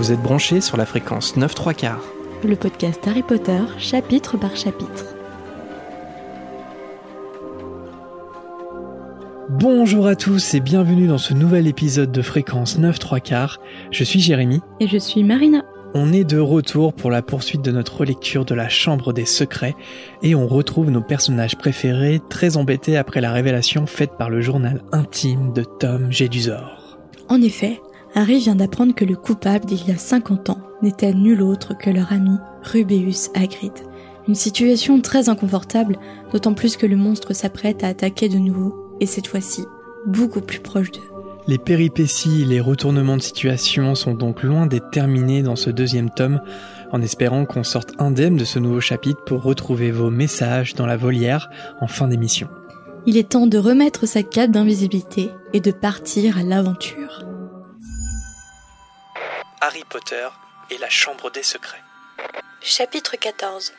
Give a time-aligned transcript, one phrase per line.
[0.00, 2.04] Vous êtes branchés sur la fréquence 9 3 quarts.
[2.42, 5.14] Le podcast Harry Potter, chapitre par chapitre.
[9.50, 13.60] Bonjour à tous et bienvenue dans ce nouvel épisode de fréquence 9 3 quarts.
[13.90, 14.62] Je suis Jérémy.
[14.80, 15.66] Et je suis Marina.
[15.92, 19.76] On est de retour pour la poursuite de notre relecture de la Chambre des Secrets
[20.22, 24.82] et on retrouve nos personnages préférés très embêtés après la révélation faite par le journal
[24.92, 26.98] intime de Tom Jedusor.
[27.28, 27.82] En effet,
[28.14, 31.90] Harry vient d'apprendre que le coupable d'il y a 50 ans n'était nul autre que
[31.90, 33.72] leur ami Rubeus Hagrid.
[34.28, 35.98] Une situation très inconfortable,
[36.32, 39.64] d'autant plus que le monstre s'apprête à attaquer de nouveau, et cette fois-ci,
[40.06, 41.00] beaucoup plus proche d'eux.
[41.46, 46.10] Les péripéties et les retournements de situation sont donc loin d'être terminés dans ce deuxième
[46.10, 46.40] tome,
[46.92, 50.96] en espérant qu'on sorte indemne de ce nouveau chapitre pour retrouver vos messages dans la
[50.96, 51.48] volière
[51.80, 52.48] en fin d'émission.
[53.06, 57.29] Il est temps de remettre sa cape d'invisibilité et de partir à l'aventure.
[59.62, 60.26] Harry Potter
[60.70, 61.82] et la Chambre des Secrets.
[62.62, 63.74] Chapitre 14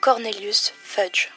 [0.00, 1.28] Cornelius Fudge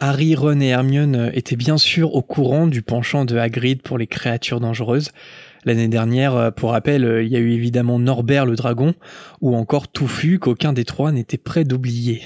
[0.00, 4.06] Harry, Ron et Hermione étaient bien sûr au courant du penchant de Hagrid pour les
[4.06, 5.12] créatures dangereuses.
[5.64, 8.94] L'année dernière, pour rappel, il y a eu évidemment Norbert le dragon,
[9.40, 12.20] ou encore Touffu qu'aucun des trois n'était prêt d'oublier.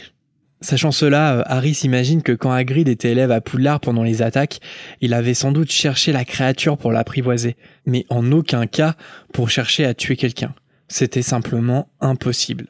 [0.63, 4.61] Sachant cela, Harry s'imagine que quand Hagrid était élève à Poudlard pendant les attaques,
[5.01, 8.95] il avait sans doute cherché la créature pour l'apprivoiser, mais en aucun cas
[9.33, 10.55] pour chercher à tuer quelqu'un.
[10.87, 12.69] C'était simplement impossible.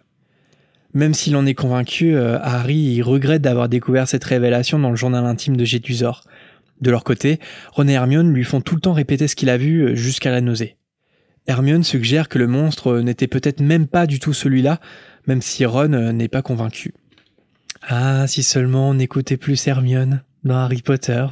[0.94, 5.26] Même s'il en est convaincu, euh, Harry regrette d'avoir découvert cette révélation dans le journal
[5.26, 6.24] intime de Gétusor.
[6.80, 7.40] De leur côté,
[7.72, 10.30] Ron et Hermione lui font tout le temps répéter ce qu'il a vu euh, jusqu'à
[10.30, 10.76] la nausée.
[11.46, 14.80] Hermione suggère que le monstre euh, n'était peut-être même pas du tout celui-là,
[15.26, 16.94] même si Ron n'est pas convaincu.
[17.88, 21.26] Ah, si seulement on écoutait plus Hermione dans Harry Potter.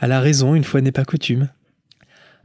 [0.00, 1.48] Elle a raison, une fois n'est pas coutume.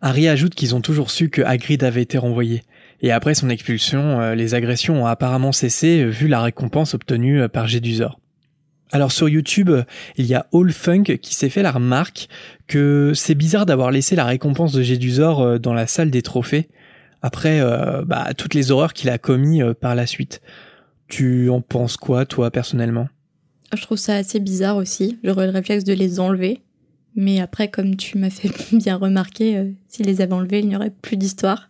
[0.02, 2.64] Harry ajoute qu'ils ont toujours su que Hagrid avait été renvoyé.
[3.02, 7.42] Et après son expulsion, euh, les agressions ont apparemment cessé euh, vu la récompense obtenue
[7.42, 8.20] euh, par Jedusor.
[8.92, 9.70] Alors sur YouTube,
[10.18, 12.28] il y a All Funk qui s'est fait la remarque
[12.66, 16.70] que c'est bizarre d'avoir laissé la récompense de Jedusor dans la salle des trophées
[17.22, 17.62] après
[18.08, 20.42] bah, toutes les horreurs qu'il a commis par la suite.
[21.08, 23.10] Tu en penses quoi toi personnellement?
[23.74, 25.20] Je trouve ça assez bizarre aussi.
[25.24, 26.62] J'aurais le réflexe de les enlever.
[27.16, 30.94] Mais après, comme tu m'as fait bien remarquer, s'il les avait enlevés, il n'y aurait
[31.02, 31.70] plus d'histoire.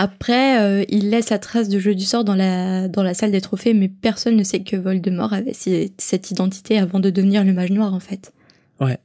[0.00, 3.32] Après, euh, il laisse la trace de jeu du sort dans la, dans la salle
[3.32, 7.52] des trophées, mais personne ne sait que Voldemort avait cette identité avant de devenir le
[7.52, 8.32] mage noir, en fait.
[8.80, 8.98] Ouais.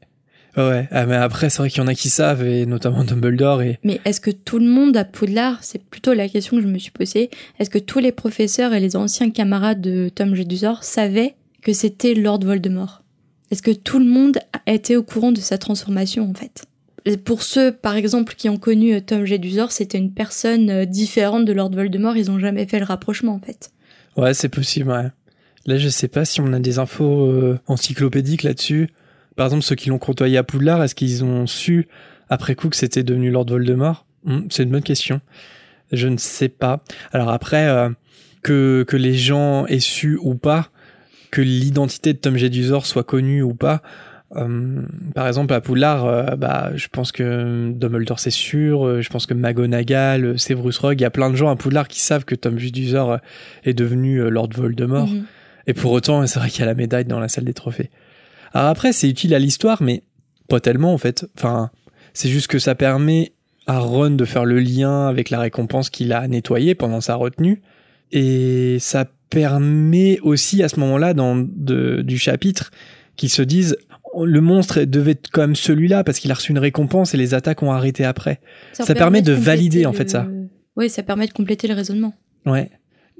[0.55, 3.63] Ouais, ah, mais après, c'est vrai qu'il y en a qui savent, et notamment Dumbledore.
[3.63, 3.79] Et...
[3.83, 6.77] Mais est-ce que tout le monde à Poudlard, c'est plutôt la question que je me
[6.77, 11.33] suis posée, est-ce que tous les professeurs et les anciens camarades de Tom Jedusor savaient
[11.63, 13.03] que c'était Lord Voldemort
[13.49, 14.37] Est-ce que tout le monde
[14.67, 16.65] était au courant de sa transformation, en fait?
[17.25, 21.43] Pour ceux, par exemple, qui ont connu euh, Tom Jedusor, c'était une personne euh, différente
[21.43, 22.15] de Lord Voldemort.
[22.15, 23.71] Ils ont jamais fait le rapprochement, en fait.
[24.15, 24.89] Ouais, c'est possible.
[24.89, 25.07] Ouais.
[25.65, 28.89] Là, je sais pas si on a des infos euh, encyclopédiques là-dessus.
[29.35, 31.87] Par exemple, ceux qui l'ont côtoyé à Poudlard, est-ce qu'ils ont su
[32.29, 34.05] après coup que c'était devenu Lord Voldemort?
[34.23, 35.19] Hmm, C'est une bonne question.
[35.91, 36.83] Je ne sais pas.
[37.11, 37.67] Alors après,
[38.41, 40.69] que les gens aient su ou pas,
[41.33, 43.81] que l'identité de Tom Jedusor soit connue ou pas,
[44.35, 44.81] euh,
[45.15, 49.25] par exemple, à Poudlard, euh, bah, je pense que Dumbledore c'est sûr, euh, je pense
[49.25, 52.35] que McGonagall, Severus Rogue, il y a plein de gens à Poudlard qui savent que
[52.35, 53.17] Tom Jedusor
[53.63, 55.07] est devenu Lord Voldemort.
[55.07, 55.25] Mhm.
[55.65, 57.89] Et pour autant, c'est vrai qu'il y a la médaille dans la salle des trophées.
[58.53, 60.03] Alors après, c'est utile à l'histoire, mais
[60.49, 61.25] pas tellement en fait.
[61.35, 61.71] Enfin,
[62.13, 63.33] c'est juste que ça permet
[63.65, 67.63] à Ron de faire le lien avec la récompense qu'il a nettoyée pendant sa retenue.
[68.11, 72.71] Et ça permet aussi à ce moment-là dans du chapitre
[73.15, 73.75] qu'ils se disent
[74.23, 77.63] le monstre devait être même celui-là parce qu'il a reçu une récompense et les attaques
[77.63, 78.39] ont arrêté après.
[78.73, 80.27] Ça, permet, de, valider en fait ça.
[80.75, 82.13] Oui, ça permet de compléter le raisonnement.
[82.45, 82.69] Ouais.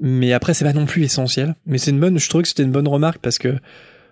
[0.00, 1.54] Mais après, c'est pas non plus essentiel.
[1.66, 3.56] Mais c'est une bonne, je trouve que c'était une bonne remarque parce que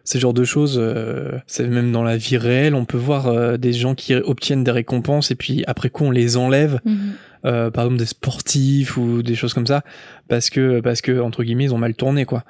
[0.04, 3.56] ce genre de choses, euh, c'est même dans la vie réelle, on peut voir euh,
[3.56, 6.80] des gens qui obtiennent des récompenses et puis après coup on les enlève.
[6.84, 7.12] Mhm.
[7.44, 9.82] Euh, par exemple des sportifs ou des choses comme ça
[10.28, 12.44] parce que parce que entre guillemets ils ont mal tourné quoi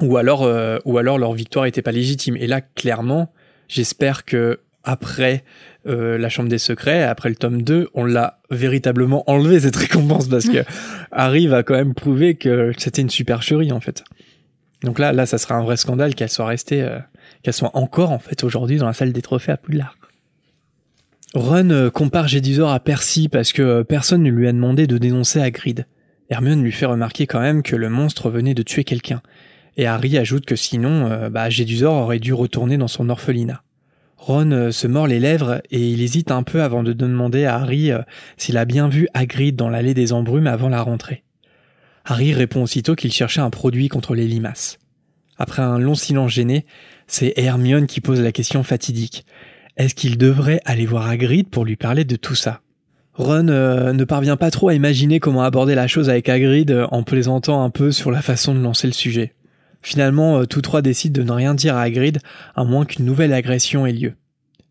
[0.00, 0.48] ou alors
[0.86, 3.30] ou alors leur victoire était pas légitime et là clairement
[3.68, 5.44] J'espère que après
[5.86, 10.28] euh, la Chambre des Secrets, après le tome 2, on l'a véritablement enlevé cette récompense
[10.28, 10.64] parce que
[11.12, 14.04] Harry va quand même prouver que c'était une supercherie en fait.
[14.82, 16.98] Donc là, là, ça serait un vrai scandale qu'elle soit restée, euh,
[17.42, 19.96] qu'elle soit encore en fait aujourd'hui dans la salle des trophées à Poudlard.
[21.34, 25.40] Ron euh, compare Jedusor à Percy parce que personne ne lui a demandé de dénoncer
[25.40, 25.86] Hagrid.
[26.30, 29.22] Hermione lui fait remarquer quand même que le monstre venait de tuer quelqu'un
[29.78, 33.62] et Harry ajoute que sinon, euh, bah, Jedusor aurait dû retourner dans son orphelinat.
[34.16, 37.54] Ron euh, se mord les lèvres et il hésite un peu avant de demander à
[37.54, 38.00] Harry euh,
[38.36, 41.22] s'il a bien vu Hagrid dans l'allée des embrumes avant la rentrée.
[42.04, 44.78] Harry répond aussitôt qu'il cherchait un produit contre les limaces.
[45.38, 46.66] Après un long silence gêné,
[47.06, 49.24] c'est Hermione qui pose la question fatidique.
[49.78, 52.60] Est-ce qu'il devrait aller voir Hagrid pour lui parler de tout ça?
[53.14, 57.02] Ron euh, ne parvient pas trop à imaginer comment aborder la chose avec Hagrid en
[57.04, 59.34] plaisantant un peu sur la façon de lancer le sujet.
[59.80, 62.18] Finalement, euh, tous trois décident de ne rien dire à Hagrid,
[62.56, 64.14] à moins qu'une nouvelle agression ait lieu.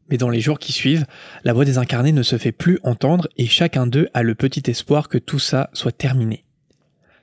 [0.10, 1.06] Mais dans les jours qui suivent,
[1.46, 4.70] la voix des incarnés ne se fait plus entendre et chacun d'eux a le petit
[4.70, 6.44] espoir que tout ça soit terminé.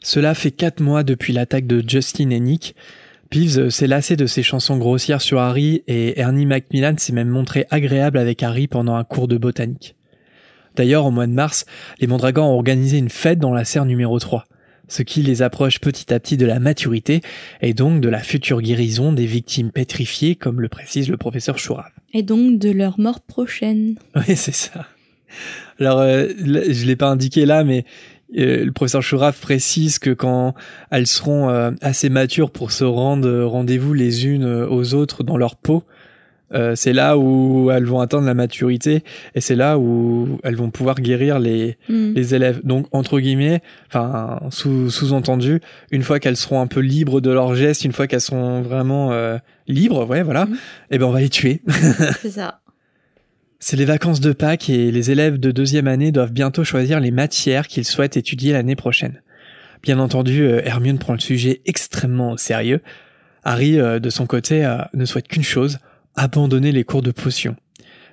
[0.03, 2.75] Cela fait quatre mois depuis l'attaque de Justin et Nick.
[3.35, 8.17] S'est lassé de ses chansons grossières sur Harry et Ernie Macmillan s'est même montré agréable
[8.17, 9.97] avec Harry pendant un cours de botanique.
[10.77, 11.67] D'ailleurs, au mois de mars,
[11.99, 14.45] les Mondragons ont organisé une fête dans la serre numéro 3
[14.87, 17.23] ce qui les approche petit à petit de la maturité
[17.63, 21.91] et donc de la future guérison des victimes pétrifiées, comme le précise le professeur Chourave.
[22.13, 23.95] Et donc de leur mort prochaine.
[24.15, 24.87] Oui, c'est ça.
[25.81, 30.55] Alors, euh, je l'ai pas indiqué là, mais euh, le professeur Chourave précise que quand
[30.91, 35.57] elles seront euh, assez matures pour se rendre rendez-vous les unes aux autres dans leur
[35.57, 35.85] peau,
[36.53, 39.03] euh, c'est là où elles vont atteindre la maturité
[39.35, 42.13] et c'est là où elles vont pouvoir guérir les, mm.
[42.15, 42.61] les élèves.
[42.65, 45.61] Donc entre guillemets, enfin sous, sous-entendu,
[45.91, 49.13] une fois qu'elles seront un peu libres de leurs gestes, une fois qu'elles sont vraiment
[49.13, 50.55] euh, libres, ouais voilà, mm.
[50.55, 50.57] et
[50.93, 51.63] eh ben on va les tuer.
[52.21, 52.61] c'est ça.
[53.67, 57.11] C'est les vacances de Pâques et les élèves de deuxième année doivent bientôt choisir les
[57.11, 59.23] matières qu'ils souhaitent étudier l'année prochaine.
[59.83, 62.83] Bien entendu, euh, Hermione prend le sujet extrêmement au sérieux.
[63.43, 65.79] Harry, de son côté, ne souhaite qu'une chose,
[66.15, 67.57] abandonner les cours de potions.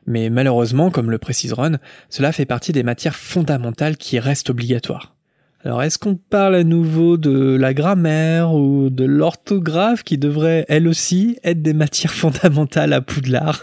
[0.07, 5.17] Mais malheureusement, comme le précise Ron, cela fait partie des matières fondamentales qui restent obligatoires.
[5.65, 10.87] Alors est-ce qu'on parle à nouveau de la grammaire ou de l'orthographe qui devraient elles
[10.87, 13.61] aussi être des matières fondamentales à Poudlard?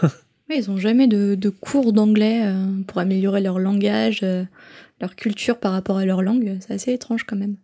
[0.55, 4.43] Ils n'ont jamais de, cours d'anglais euh, pour améliorer leur langage, euh,
[4.99, 6.57] leur culture par rapport à leur langue.
[6.61, 7.55] C'est assez étrange quand même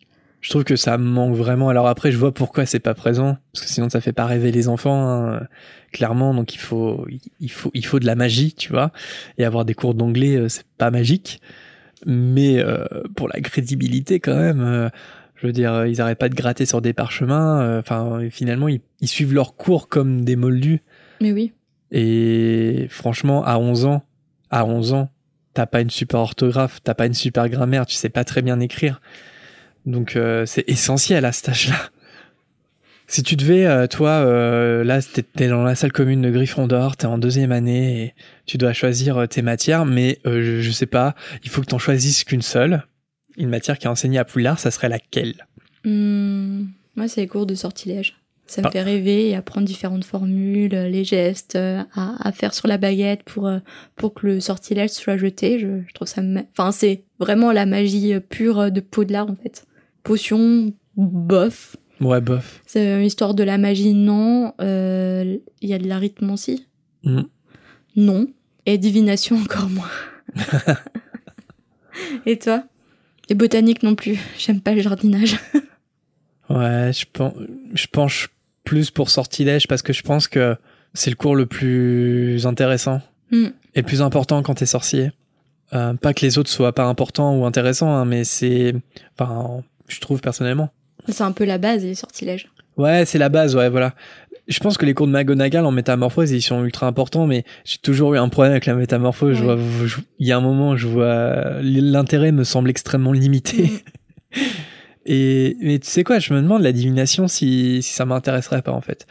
[0.45, 1.69] je trouve que ça manque vraiment.
[1.69, 4.51] Alors après, je vois pourquoi c'est pas présent, parce que sinon ça fait pas rêver
[4.51, 5.47] les enfants, hein,
[5.91, 6.35] clairement.
[6.35, 7.07] Donc il faut,
[7.39, 8.91] il faut, il faut de la magie, tu vois.
[9.39, 11.41] Et avoir des cours d'anglais, euh, c'est pas magique,
[12.05, 12.85] mais euh,
[13.15, 14.91] pour la crédibilité quand même.
[15.33, 17.79] Je veux dire, ils arrêtent pas de gratter sur des parchemins.
[17.79, 20.83] Enfin, finalement, ils, ils, suivent leurs cours comme des moldus.
[21.21, 21.53] Mais oui.
[21.97, 24.03] Et franchement, à 11 ans,
[24.51, 25.09] à 11 ans,
[25.53, 28.59] t'as pas une super orthographe, t'as pas une super grammaire, tu sais pas très bien
[28.59, 28.99] écrire.
[29.85, 31.77] Donc euh, c'est essentiel à cet âge-là.
[33.07, 37.05] Si tu devais, euh, toi, euh, là, t'es dans la salle commune de Gryffondor, t'es
[37.05, 38.13] en deuxième année et
[38.45, 41.15] tu dois choisir tes matières, mais je, sais pas,
[41.45, 42.83] il faut que t'en choisisses qu'une seule.
[43.37, 45.45] Une matière qui est enseignée à Poulard, ça serait laquelle?
[45.85, 46.63] Mmh,
[46.97, 48.17] Moi, c'est les cours de sortilège.
[48.47, 48.71] Ça me ah.
[48.71, 53.49] fait rêver et apprendre différentes formules, les gestes à, à, faire sur la baguette pour
[53.95, 55.57] pour que le sortilège soit jeté.
[55.57, 56.21] Je, je trouve ça,
[56.51, 59.65] enfin c'est vraiment la magie pure de Poudlard en fait
[60.05, 61.75] potion, bof.
[61.99, 62.61] Ouais, bof.
[62.65, 64.53] C'est une histoire de la magie, non.
[64.61, 66.67] Euh, il y a de l'arithmancie
[67.03, 67.23] mm.
[67.97, 68.27] Non.
[68.65, 69.91] Et divination, encore moins.
[72.25, 72.63] Et toi?
[73.29, 74.17] Et botanique non plus.
[74.37, 75.37] J'aime pas le jardinage.
[76.49, 77.33] ouais, je pense,
[77.73, 78.29] je penche
[78.65, 80.57] plus pour sortilège parce que je pense que
[80.93, 83.01] c'est le cours le plus intéressant
[83.31, 83.47] mm.
[83.75, 85.11] et plus important quand t'es sorcier.
[85.73, 88.75] Euh, pas que les autres soient pas importants ou intéressants, hein, mais c'est,
[89.17, 90.69] enfin, je trouve personnellement.
[91.07, 92.49] C'est un peu la base, les sortilèges.
[92.77, 93.93] Ouais, c'est la base, ouais, voilà.
[94.47, 97.79] Je pense que les cours de McGonagall en métamorphose, ils sont ultra importants, mais j'ai
[97.79, 99.35] toujours eu un problème avec la métamorphose.
[99.37, 99.57] Je vois,
[100.19, 103.71] il y a un moment, je vois l'intérêt me semble extrêmement limité.
[104.33, 104.39] Mm.
[105.05, 108.71] Et mais tu sais quoi, je me demande la divination si, si ça m'intéresserait pas
[108.71, 109.05] en fait.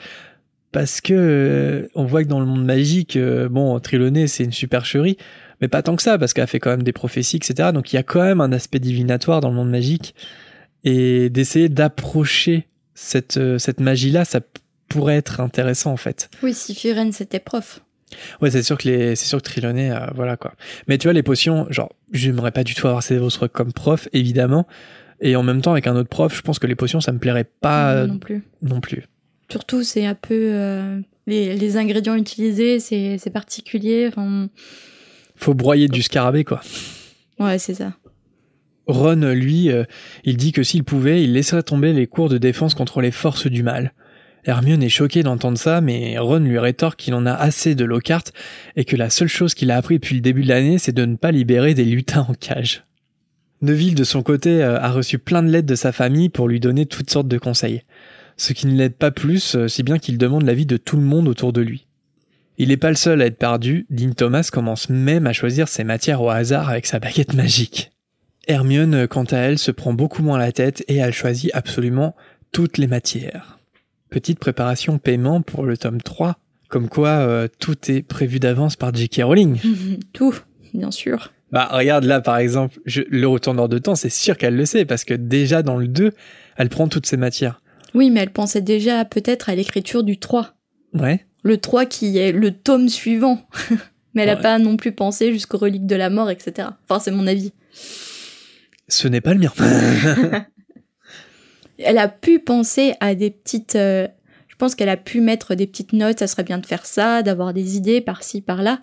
[0.73, 4.53] Parce que euh, on voit que dans le monde magique, euh, bon, Triloné c'est une
[4.53, 5.17] supercherie,
[5.61, 7.71] mais pas tant que ça, parce qu'elle fait quand même des prophéties, etc.
[7.73, 10.15] Donc il y a quand même un aspect divinatoire dans le monde magique
[10.83, 14.41] et d'essayer d'approcher cette, euh, cette magie-là, ça
[14.89, 16.29] pourrait être intéressant en fait.
[16.43, 17.81] Oui, si Firen c'était prof.
[18.41, 20.55] Ouais, c'est sûr que les, c'est sûr que Triloné, euh, voilà quoi.
[20.89, 24.67] Mais tu vois, les potions, genre, j'aimerais pas du tout avoir Severus comme prof, évidemment.
[25.21, 27.19] Et en même temps, avec un autre prof, je pense que les potions, ça me
[27.19, 28.43] plairait pas non, plus.
[28.63, 29.05] Non plus.
[29.51, 34.11] Surtout, c'est un peu euh, les, les, ingrédients utilisés, c'est, c'est particulier.
[35.37, 36.61] Faut broyer du scarabée, quoi.
[37.39, 37.93] Ouais, c'est ça.
[38.87, 39.85] Ron, lui, euh,
[40.25, 43.47] il dit que s'il pouvait, il laisserait tomber les cours de défense contre les forces
[43.47, 43.93] du mal.
[44.45, 48.25] Hermione est choquée d'entendre ça, mais Ron lui rétorque qu'il en a assez de Lockhart
[48.77, 51.07] et que la seule chose qu'il a appris depuis le début de l'année, c'est de
[51.07, 52.85] ne pas libérer des lutins en cage.
[53.65, 56.61] Neville, de son côté, euh, a reçu plein de lettres de sa famille pour lui
[56.61, 57.83] donner toutes sortes de conseils.
[58.37, 61.03] Ce qui ne l'aide pas plus, euh, si bien qu'il demande l'avis de tout le
[61.03, 61.87] monde autour de lui.
[62.59, 65.83] Il n'est pas le seul à être perdu, Dean Thomas commence même à choisir ses
[65.83, 67.91] matières au hasard avec sa baguette magique.
[68.47, 72.15] Hermione, quant à elle, se prend beaucoup moins la tête et elle choisit absolument
[72.53, 73.59] toutes les matières.
[74.11, 78.95] Petite préparation paiement pour le tome 3, comme quoi euh, tout est prévu d'avance par
[78.95, 79.23] J.K.
[79.25, 79.59] Rowling.
[80.13, 80.35] Tout,
[80.73, 81.33] bien sûr.
[81.55, 84.85] Bah regarde là par exemple, je, le retourneur de temps, c'est sûr qu'elle le sait
[84.85, 86.11] parce que déjà dans le 2,
[86.57, 87.63] elle prend toutes ces matières.
[87.95, 90.55] Oui, mais elle pensait déjà peut-être à l'écriture du 3.
[90.95, 91.25] Ouais.
[91.45, 93.41] Le 3 qui est le tome suivant.
[94.15, 94.43] mais elle n'a Ouais.
[94.43, 96.69] pas non plus pensé jusqu'aux reliques de la mort, etc.
[96.89, 97.53] Enfin, c'est mon avis.
[98.89, 99.53] Ce n'est pas le mien.
[101.79, 103.77] Elle a pu penser à des petites...
[103.77, 104.07] euh,
[104.49, 107.23] je pense qu'elle a pu mettre des petites notes, ça serait bien de faire ça,
[107.23, 108.81] d'avoir des idées par-ci, par-là.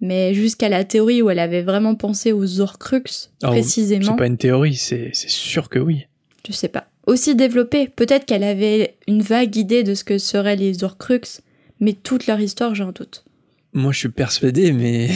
[0.00, 4.26] Mais jusqu'à la théorie où elle avait vraiment pensé aux Horcruxes, Oh, précisément, c'est pas
[4.26, 6.06] une théorie, c'est c'est sûr que oui.
[6.46, 6.88] je sais pas.
[7.06, 11.42] Aussi développée, peut-être qu'elle avait une vague idée de ce que seraient les Horcruxes,
[11.80, 13.24] mais toute leur histoire, j'ai un doute.
[13.72, 15.10] Moi, je suis persuadé, mais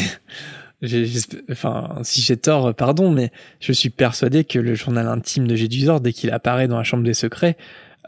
[1.50, 3.30] enfin, si j'ai tort, pardon, mais
[3.60, 7.04] je suis persuadé que le journal intime de Gédusor, dès qu'il apparaît dans la chambre
[7.04, 7.56] des secrets,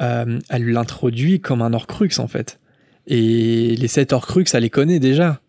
[0.00, 2.58] euh, elle l'introduit comme un Horcrux en fait.
[3.06, 5.40] Et les sept Horcrux, elle les connaît déjà.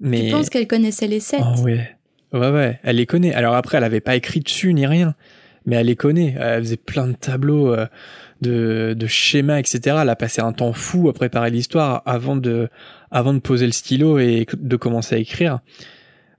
[0.00, 1.40] Mais Je pense qu'elle connaissait les sept?
[1.42, 1.88] oh ouais,
[2.32, 3.34] ouais ouais, elle les connaît.
[3.34, 5.14] Alors après, elle avait pas écrit dessus ni rien,
[5.66, 6.34] mais elle les connaît.
[6.38, 7.72] Elle faisait plein de tableaux.
[7.74, 7.86] euh,
[8.40, 9.98] de, de schémas, etc.
[10.00, 12.70] Elle a passé un temps fou à préparer l'histoire avant de,
[13.10, 15.60] avant de poser le stylo et de commencer à écrire.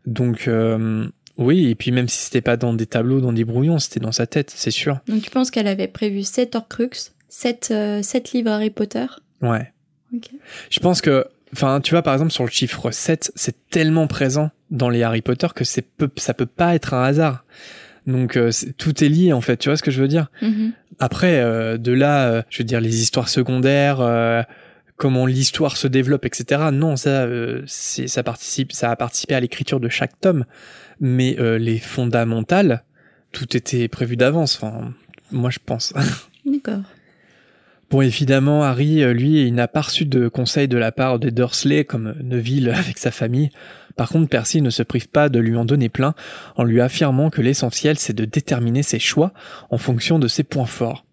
[0.07, 3.77] Donc, euh, oui, et puis même si c'était pas dans des tableaux, dans des brouillons,
[3.77, 4.97] c'était dans sa tête, c'est sûr.
[5.07, 9.05] Donc tu penses qu'elle avait prévu sept Horcruxes, sept, euh, sept livres Harry Potter?
[9.43, 9.71] Ouais.
[10.71, 14.51] Je pense que, enfin, tu vois, par exemple, sur le chiffre 7, c'est tellement présent
[14.69, 17.45] dans les Harry Potter que c'est peu, ça peut pas être un hasard.
[18.07, 20.31] Donc, euh, tout est lié, en fait, tu vois ce que je veux dire?
[20.41, 20.73] Mhm.
[20.99, 24.41] Après, euh, de là, euh, je veux dire, les histoires secondaires, euh,
[25.01, 26.69] comment l'histoire se développe, etc.
[26.71, 30.45] Non, ça, euh, ça participe, ça a participé à l'écriture de chaque tome.
[30.99, 32.83] Mais euh, les fondamentales,
[33.31, 34.59] tout était prévu d'avance.
[34.61, 34.93] Enfin,
[35.31, 35.93] moi, je pense.
[36.45, 36.83] D'accord.
[37.91, 41.29] Bon, évidemment, Harry, euh, lui, il n'a pas reçu de conseils de la part des
[41.29, 43.49] Dursley, comme Neville avec sa famille.
[43.97, 46.15] Par contre, Percy ne se prive pas de lui en donner plein,
[46.55, 49.33] en lui affirmant que l'essentiel, c'est de déterminer ses choix
[49.71, 51.05] en fonction de ses points forts.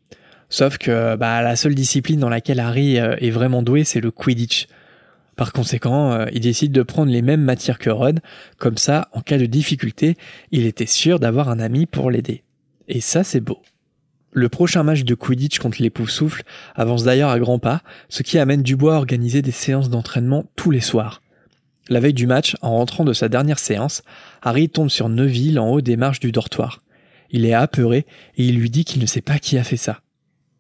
[0.50, 4.12] Sauf que bah, la seule discipline dans laquelle Harry euh, est vraiment doué, c'est le
[4.12, 4.68] Quidditch.
[5.34, 8.20] Par conséquent, euh, il décide de prendre les mêmes matières que Ron,
[8.56, 10.16] comme ça, en cas de difficulté,
[10.52, 12.44] il était sûr d'avoir un ami pour l'aider.
[12.86, 13.60] Et ça, c'est beau.
[14.32, 16.42] Le prochain match de Quidditch contre les Poufsouffles
[16.74, 20.70] avance d'ailleurs à grands pas, ce qui amène Dubois à organiser des séances d'entraînement tous
[20.70, 21.22] les soirs.
[21.88, 24.02] La veille du match, en rentrant de sa dernière séance,
[24.42, 26.82] Harry tombe sur Neville en haut des marches du dortoir.
[27.30, 28.04] Il est apeuré
[28.36, 30.02] et il lui dit qu'il ne sait pas qui a fait ça.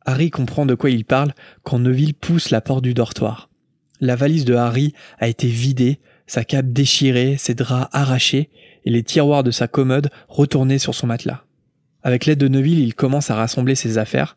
[0.06, 3.50] Harry comprend de quoi il parle quand Neville pousse la porte du dortoir.
[4.00, 8.48] La valise de Harry a été vidée, sa cape déchirée, ses draps arrachés
[8.86, 11.44] et les tiroirs de sa commode retournés sur son matelas.
[12.02, 14.36] Avec l'aide de Neville, il commence à rassembler ses affaires.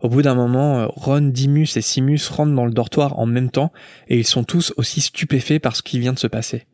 [0.00, 3.50] Au bout d'un moment, euh, Ron, Dimus et Simus rentrent dans le dortoir en même
[3.50, 3.72] temps
[4.08, 6.66] et ils sont tous aussi stupéfaits par ce qui vient de se passer.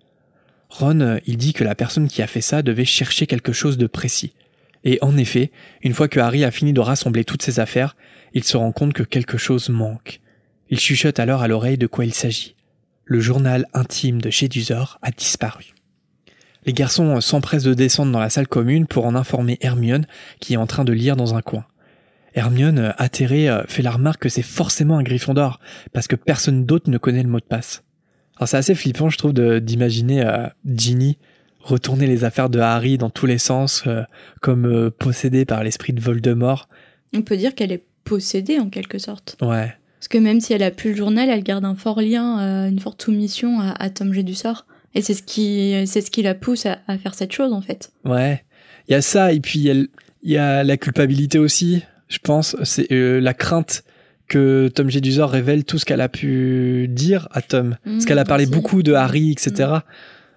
[0.69, 3.79] Ron, euh, il dit que la personne qui a fait ça devait chercher quelque chose
[3.79, 4.35] de précis.
[4.85, 5.51] Et en effet,
[5.83, 7.97] une fois que Harry a fini de rassembler toutes ses affaires,
[8.35, 10.21] il se rend compte que quelque chose manque.
[10.69, 12.55] Il chuchote alors à l'oreille de quoi il s'agit.
[13.05, 15.76] Le journal intime de Jedusor a disparu.
[16.67, 20.07] Les garçons s'empressent de descendre dans la salle commune pour en informer Hermione,
[20.41, 21.65] qui est en train de lire dans un coin.
[22.35, 25.59] Hermione, atterrée, euh, fait la remarque que c'est forcément un Gryffondor,
[25.93, 27.83] parce que personne d'autre ne connaît le mot de passe.
[28.37, 31.19] Alors c'est assez flippant, je trouve, d'imaginer euh, Ginny
[31.61, 34.03] retourner les affaires de Harry dans tous les sens, euh,
[34.41, 36.69] comme euh, possédée par l'esprit de Voldemort.
[37.13, 39.37] On peut dire qu'elle est possédée en quelque sorte.
[39.43, 42.69] Ouais, Parce que même si elle a plus le journal, elle garde un fort lien,
[42.69, 44.67] une forte soumission à, à Tom G du sort.
[44.97, 47.61] Et c'est ce qui, c'est ce qui la pousse à, à faire cette chose en
[47.61, 47.91] fait.
[48.05, 48.43] ouais.
[48.89, 49.89] Il y a ça, et puis il
[50.23, 52.57] y a y, la culpabilité aussi, je pense.
[52.63, 53.83] C'est euh, la crainte
[54.29, 57.77] que Tom Jedusor révèle tout ce qu'elle a pu dire à Tom.
[57.85, 58.53] Parce qu'elle a Mmh, parlé aussi.
[58.53, 59.71] beaucoup de Harry, etc.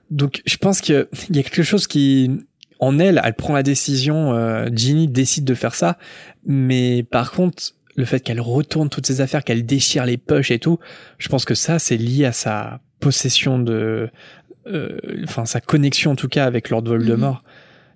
[0.10, 2.32] Donc je pense qu'il y a quelque chose qui,
[2.80, 5.98] en elle, elle prend la décision, euh, Ginny décide de faire ça,
[6.46, 7.62] mais par contre,
[7.96, 10.80] le fait qu'elle retourne toutes ses affaires, qu'elle déchire les poches et tout,
[11.20, 14.10] je pense que ça, c'est lié à sa possession de,
[15.24, 17.44] enfin sa connexion en tout cas avec Lord Voldemort.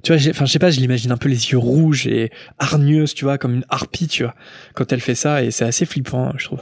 [0.04, 3.14] Tu vois, enfin je sais pas, je l'imagine un peu les yeux rouges et hargneuses,
[3.14, 4.36] tu vois, comme une harpie, tu vois,
[4.74, 6.62] quand elle fait ça, et c'est assez flippant, je trouve.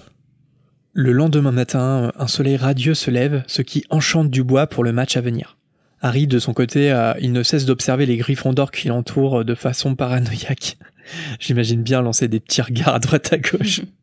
[0.93, 5.17] Le lendemain matin, un soleil radieux se lève, ce qui enchante Dubois pour le match
[5.17, 5.57] à venir.
[6.01, 9.55] Harry, de son côté, euh, il ne cesse d'observer les griffons d'or qui l'entourent de
[9.55, 10.77] façon paranoïaque.
[11.39, 13.81] J'imagine bien lancer des petits regards à droite à gauche.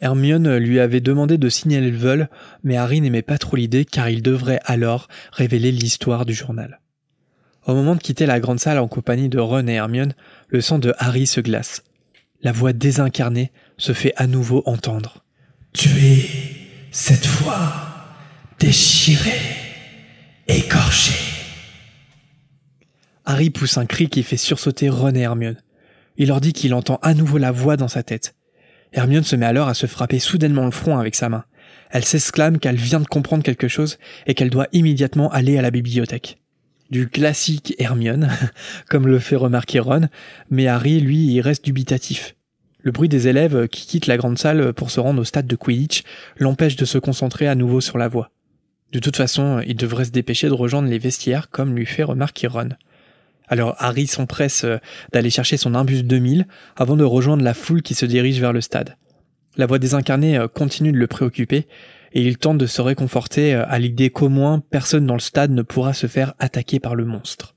[0.00, 2.28] Hermione lui avait demandé de signaler le vol,
[2.62, 6.80] mais Harry n'aimait pas trop l'idée car il devrait alors révéler l'histoire du journal.
[7.66, 10.14] Au moment de quitter la grande salle en compagnie de Ron et Hermione,
[10.48, 11.82] le sang de Harry se glace.
[12.40, 15.24] La voix désincarnée se fait à nouveau entendre.
[15.74, 16.26] Tu es,
[16.92, 17.72] cette fois,
[18.58, 19.38] déchiré,
[20.46, 21.14] écorché.
[23.26, 25.60] Harry pousse un cri qui fait sursauter Ron et Hermione.
[26.16, 28.34] Il leur dit qu'il entend à nouveau la voix dans sa tête.
[28.92, 31.44] Hermione se met alors à se frapper soudainement le front avec sa main.
[31.90, 35.70] Elle s'exclame qu'elle vient de comprendre quelque chose et qu'elle doit immédiatement aller à la
[35.70, 36.38] bibliothèque.
[36.90, 38.30] Du classique Hermione,
[38.88, 40.08] comme le fait remarquer Ron,
[40.50, 42.34] mais Harry, lui, reste dubitatif.
[42.80, 45.56] Le bruit des élèves qui quittent la grande salle pour se rendre au stade de
[45.56, 46.04] Quidditch
[46.38, 48.30] l'empêche de se concentrer à nouveau sur la voie.
[48.92, 52.46] De toute façon, il devrait se dépêcher de rejoindre les vestiaires comme lui fait remarquer
[52.46, 52.70] Ron.
[53.48, 54.78] Alors Harry s'empresse euh,
[55.12, 58.60] d'aller chercher son imbus 2000 avant de rejoindre la foule qui se dirige vers le
[58.60, 58.96] stade.
[59.56, 61.66] La voix désincarnée euh, continue de le préoccuper
[62.12, 65.50] et il tente de se réconforter euh, à l'idée qu'au moins personne dans le stade
[65.50, 67.54] ne pourra se faire attaquer par le monstre.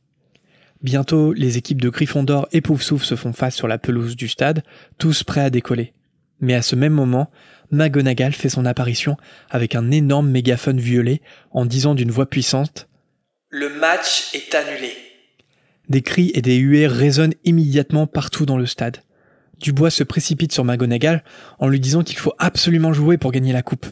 [0.81, 4.63] Bientôt, les équipes de Gryffondor et Poufsouffle se font face sur la pelouse du stade,
[4.97, 5.93] tous prêts à décoller.
[6.39, 7.29] Mais à ce même moment,
[7.69, 9.15] McGonagall fait son apparition
[9.51, 11.21] avec un énorme mégaphone violet
[11.51, 12.87] en disant d'une voix puissante
[13.49, 15.10] Le match est annulé.
[15.91, 18.99] Des cris et des huées résonnent immédiatement partout dans le stade.
[19.59, 21.21] Dubois se précipite sur McGonagall
[21.59, 23.85] en lui disant qu'il faut absolument jouer pour gagner la coupe.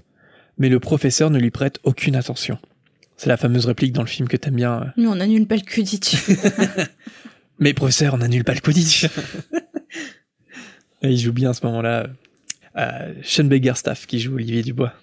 [0.58, 2.58] Mais le professeur ne lui prête aucune attention.
[3.18, 4.82] C'est la fameuse réplique dans le film que t'aimes bien.
[4.82, 4.86] Euh.
[4.96, 6.15] Mais on annule pas le Quidditch.
[7.60, 9.08] Mais professeur, on n'annule pas le Quidditch.
[11.01, 12.08] il joue bien à ce moment-là.
[12.77, 14.94] Euh, Sean Staff qui joue Olivier Dubois.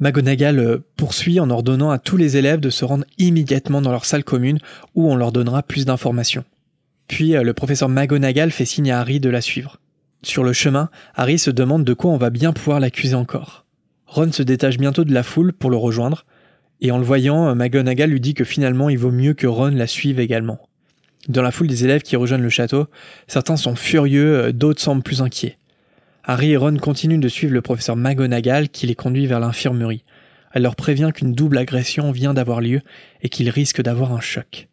[0.00, 4.04] McGonagall euh, poursuit en ordonnant à tous les élèves de se rendre immédiatement dans leur
[4.04, 4.58] salle commune
[4.94, 6.44] où on leur donnera plus d'informations.
[7.06, 9.80] Puis euh, le professeur McGonagall fait signe à Harry de la suivre.
[10.22, 13.66] Sur le chemin, Harry se demande de quoi on va bien pouvoir l'accuser encore.
[14.06, 16.24] Ron se détache bientôt de la foule pour le rejoindre,
[16.80, 19.70] et en le voyant, euh, McGonagall lui dit que finalement il vaut mieux que Ron
[19.70, 20.58] la suive également.
[21.28, 22.86] Dans la foule des élèves qui rejoignent le château,
[23.28, 25.56] certains sont furieux, d'autres semblent plus inquiets.
[26.26, 30.04] Harry et Ron continuent de suivre le professeur McGonagall qui les conduit vers l'infirmerie.
[30.52, 32.80] Elle leur prévient qu'une double agression vient d'avoir lieu
[33.20, 34.68] et qu'ils risquent d'avoir un choc.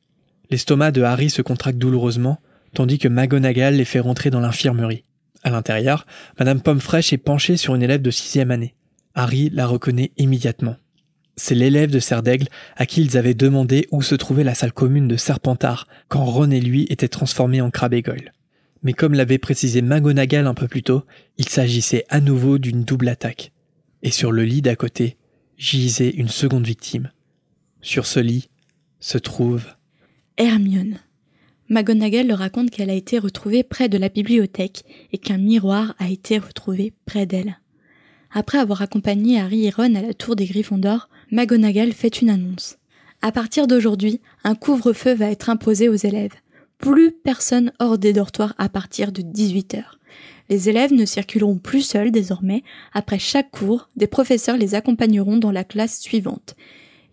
[0.50, 2.40] L'estomac de Harry se contracte douloureusement,
[2.74, 5.04] tandis que McGonagall les fait rentrer dans l'infirmerie.
[5.44, 6.06] À l'intérieur,
[6.40, 8.76] Madame Pomme-Fraîche est penchée sur une élève de sixième année.
[9.14, 10.78] Harry la reconnaît immédiatement.
[11.36, 15.10] C'est l'élève de Serdaigle à qui ils avaient demandé où se trouvait la salle commune
[15.10, 18.32] de Serpentard quand Ron et lui étaient transformés en crabe et goyle
[18.84, 21.04] mais comme l'avait précisé McGonagall un peu plus tôt,
[21.38, 23.52] il s'agissait à nouveau d'une double attaque.
[24.04, 25.18] Et sur le lit d'à côté
[25.58, 27.12] gisait une seconde victime.
[27.82, 28.50] Sur ce lit
[29.00, 29.66] se trouve
[30.38, 30.98] Hermione.
[31.70, 36.10] McGonagall leur raconte qu'elle a été retrouvée près de la bibliothèque et qu'un miroir a
[36.10, 37.60] été retrouvé près d'elle.
[38.32, 42.30] Après avoir accompagné Harry et Ron à la tour des Griffons d'Or, McGonagall fait une
[42.30, 42.78] annonce.
[43.22, 46.34] À partir d'aujourd'hui, un couvre-feu va être imposé aux élèves
[46.82, 50.00] plus personne hors des dortoirs à partir de 18 heures.
[50.50, 52.64] Les élèves ne circuleront plus seuls désormais.
[52.94, 56.56] Après chaque cours, des professeurs les accompagneront dans la classe suivante.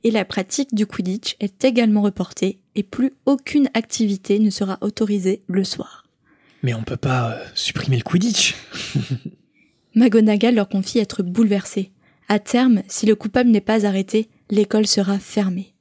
[0.03, 5.43] Et la pratique du Quidditch est également reportée et plus aucune activité ne sera autorisée
[5.47, 6.07] le soir.
[6.63, 8.57] Mais on peut pas euh, supprimer le Quidditch
[9.95, 11.93] McGonagall leur confie être bouleversée.
[12.29, 15.75] À terme, si le coupable n'est pas arrêté, l'école sera fermée.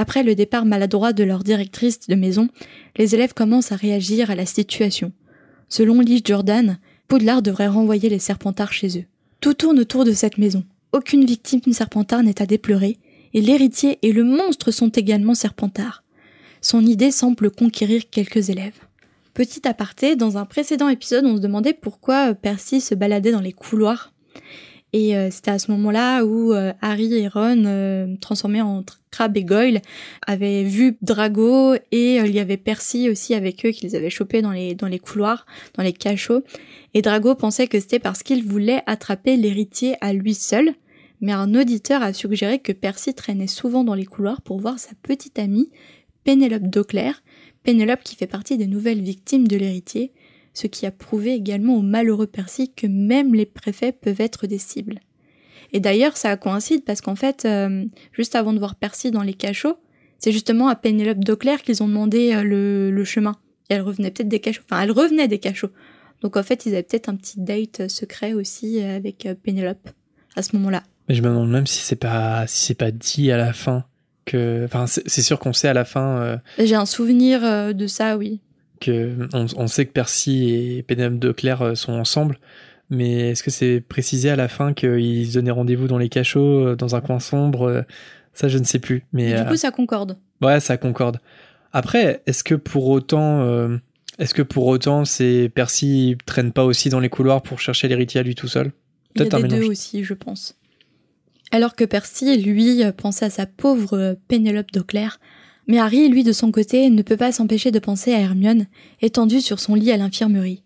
[0.00, 2.48] Après le départ maladroit de leur directrice de maison,
[2.96, 5.12] les élèves commencent à réagir à la situation.
[5.68, 9.04] Selon Lee Jordan, Poudlard devrait renvoyer les serpentards chez eux.
[9.42, 10.64] Tout tourne autour de cette maison.
[10.92, 12.96] Aucune victime serpentard n'est à déplorer,
[13.34, 16.02] et l'héritier et le monstre sont également serpentards.
[16.62, 18.80] Son idée semble conquérir quelques élèves.
[19.34, 23.52] Petit aparté, dans un précédent épisode, on se demandait pourquoi Percy se baladait dans les
[23.52, 24.14] couloirs.
[24.92, 29.36] Et euh, c'était à ce moment-là où euh, Harry et Ron, euh, transformés en Crabbe
[29.36, 29.82] et Goyle,
[30.26, 34.50] avaient vu Drago et il y avait Percy aussi avec eux qu'ils avaient chopé dans
[34.50, 36.42] les, dans les couloirs, dans les cachots.
[36.94, 40.74] Et Drago pensait que c'était parce qu'il voulait attraper l'héritier à lui seul.
[41.20, 44.92] Mais un auditeur a suggéré que Percy traînait souvent dans les couloirs pour voir sa
[45.02, 45.70] petite amie,
[46.24, 47.22] Pénélope Dauclair,
[47.62, 50.12] Pénélope qui fait partie des nouvelles victimes de l'héritier,
[50.54, 54.58] ce qui a prouvé également au malheureux Percy que même les préfets peuvent être des
[54.58, 55.00] cibles.
[55.72, 59.34] Et d'ailleurs, ça coïncide parce qu'en fait, euh, juste avant de voir Percy dans les
[59.34, 59.78] cachots,
[60.18, 63.36] c'est justement à Pénélope Dauclair qu'ils ont demandé euh, le, chemin.
[63.68, 64.62] Et elle revenait peut-être des cachots.
[64.68, 65.70] Enfin, elle revenait des cachots.
[66.22, 69.88] Donc en fait, ils avaient peut-être un petit date secret aussi avec euh, Pénélope
[70.36, 70.82] à ce moment-là.
[71.08, 73.84] Mais je me demande même si c'est pas si c'est pas dit à la fin
[74.24, 74.64] que.
[74.64, 76.40] Enfin, c'est sûr qu'on sait à la fin.
[76.58, 78.40] J'ai un souvenir de ça, oui
[78.88, 82.38] on, sait que Percy et Pénélope de Claire euh, sont ensemble,
[82.88, 86.68] Mais est-ce que c'est précisé à la fin qu'ils se donnaient rendez-vous dans les cachots,
[86.68, 87.82] euh, dans un coin sombre euh,
[88.32, 89.04] Ça, je ne sais plus.
[89.12, 90.18] Mais du euh, coup, ça concorde.
[90.40, 91.18] ouais, ça concorde.
[91.72, 93.76] Après, est-ce que pour autant, euh,
[94.18, 98.20] est-ce que pour autant, c'est Percy traîne pas aussi dans les couloirs pour chercher l'héritier
[98.20, 98.72] à lui tout seul?
[99.14, 100.56] Il y a Peut-être un des deux aussi, je pense.
[101.52, 105.18] Alors que Percy, lui, pensait à sa pauvre Pénélope d'Auclair,
[105.70, 108.66] mais Harry, lui, de son côté, ne peut pas s'empêcher de penser à Hermione,
[109.02, 110.64] étendue sur son lit à l'infirmerie.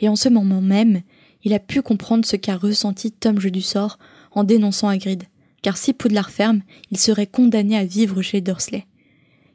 [0.00, 1.02] Et en ce moment même,
[1.44, 4.00] il a pu comprendre ce qu'a ressenti Tom Jeu du sort
[4.32, 5.22] en dénonçant Hagrid,
[5.62, 8.86] car si Poudlard ferme, il serait condamné à vivre chez Dursley.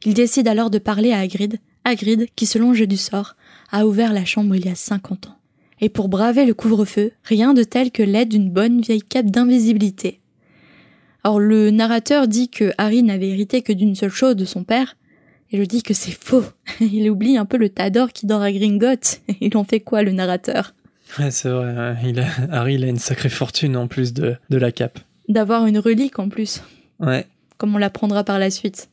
[0.06, 3.36] Il décide alors de parler à Hagrid, Hagrid qui, selon Jeu du sort,
[3.74, 5.36] a ouvert la chambre il y a 50 ans.
[5.82, 10.22] Et pour braver le couvre-feu, rien de tel que l'aide d'une bonne vieille cape d'invisibilité.
[11.28, 14.96] Or, le narrateur dit que Harry n'avait hérité que d'une seule chose de son père,
[15.52, 16.44] et je dis que c'est faux.
[16.80, 19.22] Il oublie un peu le Tador qui dort à Gringotts.
[19.42, 20.76] Il en fait quoi, le narrateur?
[21.20, 21.96] Ouais, c'est vrai.
[22.06, 25.00] Il a, Harry, il a une sacrée fortune en plus de, de la cape.
[25.28, 26.62] D'avoir une relique en plus,
[27.00, 27.26] Ouais.
[27.58, 28.90] comme on l'apprendra par la suite.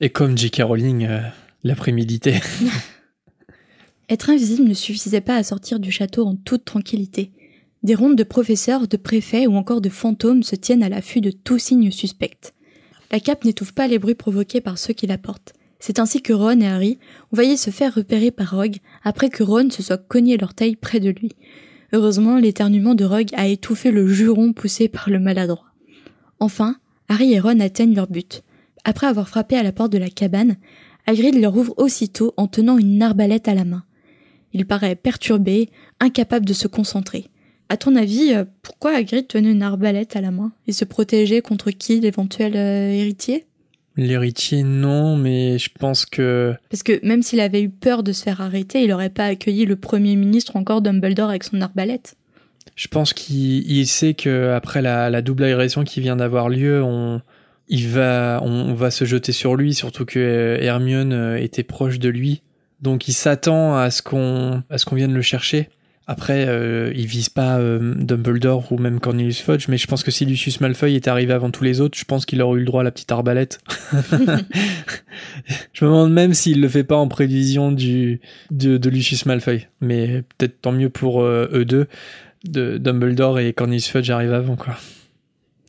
[0.00, 0.62] Et comme J.K.
[0.62, 1.20] Rowling euh,
[1.64, 2.34] l'a prémédité.
[4.08, 7.30] Être invisible ne suffisait pas à sortir du château en toute tranquillité.
[7.82, 11.30] Des rondes de professeurs, de préfets ou encore de fantômes se tiennent à l'affût de
[11.30, 12.52] tout signe suspect.
[13.12, 15.52] La cape n'étouffe pas les bruits provoqués par ceux qui la portent.
[15.78, 16.98] C'est ainsi que Ron et Harry
[17.32, 21.00] ont failli se faire repérer par Rogue après que Ron se soit cogné l'orteil près
[21.00, 21.32] de lui.
[21.92, 25.66] Heureusement, l'éternuement de Rogue a étouffé le juron poussé par le maladroit.
[26.40, 26.76] Enfin,
[27.08, 28.42] Harry et Ron atteignent leur but.
[28.84, 30.56] Après avoir frappé à la porte de la cabane,
[31.06, 33.84] Hagrid leur ouvre aussitôt en tenant une arbalète à la main.
[34.52, 37.26] Il paraît perturbé, incapable de se concentrer.
[37.68, 41.42] À ton avis, euh, pourquoi Hagrid tenait une arbalète à la main Il se protégeait
[41.42, 43.44] contre qui L'éventuel euh, héritier?
[43.96, 46.54] L'héritier, non, mais je pense que.
[46.70, 49.64] Parce que même s'il avait eu peur de se faire arrêter, il aurait pas accueilli
[49.64, 52.14] le Premier ministre ou encore Dumbledore avec son arbalète.
[52.74, 56.82] Je pense qu'il il sait que après la, la double agression qui vient d'avoir lieu,
[56.82, 57.22] on,
[57.68, 61.98] il va, on, on va se jeter sur lui, surtout que euh, Hermione était proche
[61.98, 62.42] de lui.
[62.82, 65.70] Donc il s'attend à ce qu'on, à ce qu'on vienne le chercher.
[66.08, 70.12] Après, euh, il vise pas euh, Dumbledore ou même Cornelius Fudge, mais je pense que
[70.12, 72.66] si Lucius Malfoy était arrivé avant tous les autres, je pense qu'il aurait eu le
[72.66, 73.58] droit à la petite arbalète.
[75.72, 78.20] je me demande même s'il le fait pas en prévision du,
[78.52, 79.66] de, de Lucius Malfoy.
[79.80, 81.88] Mais peut-être tant mieux pour euh, eux deux
[82.44, 84.76] de Dumbledore et Cornelius Fudge arrivent avant, quoi.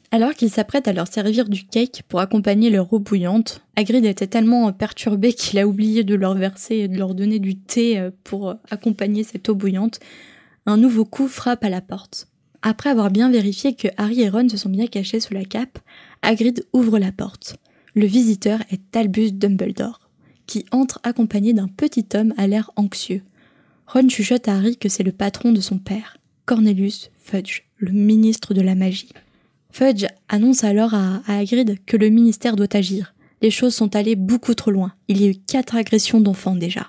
[0.09, 4.27] Alors qu'il s'apprête à leur servir du cake pour accompagner leur eau bouillante, Hagrid était
[4.27, 8.11] tellement perturbé qu'il a oublié de leur verser et de leur donner du thé euh,
[8.23, 9.99] pour accompagner cette eau bouillante.
[10.65, 12.29] Un nouveau coup frappe à la porte.
[12.61, 15.79] Après avoir bien vérifié que Harry et Ron se sont bien cachés sous la cape,
[16.21, 17.57] Hagrid ouvre la porte.
[17.93, 20.09] Le visiteur est Albus Dumbledore,
[20.45, 23.23] qui entre accompagné d'un petit homme à l'air anxieux.
[23.87, 28.53] Ron chuchote à Harry que c'est le patron de son père, Cornelius Fudge, le ministre
[28.53, 29.09] de la magie.
[29.71, 33.13] Fudge annonce alors à, à Hagrid que le ministère doit agir.
[33.41, 34.93] Les choses sont allées beaucoup trop loin.
[35.07, 36.87] Il y a eu quatre agressions d'enfants déjà.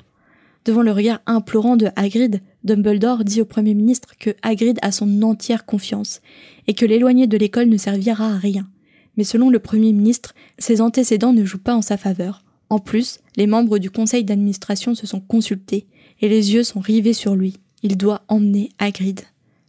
[0.65, 5.23] Devant le regard implorant de Hagrid, Dumbledore dit au Premier ministre que Hagrid a son
[5.23, 6.21] entière confiance
[6.67, 8.69] et que l'éloigner de l'école ne servira à rien.
[9.17, 12.45] Mais selon le Premier ministre, ses antécédents ne jouent pas en sa faveur.
[12.71, 15.87] En plus, les membres du conseil d'administration se sont consultés
[16.21, 17.59] et les yeux sont rivés sur lui.
[17.83, 19.21] Il doit emmener Hagrid.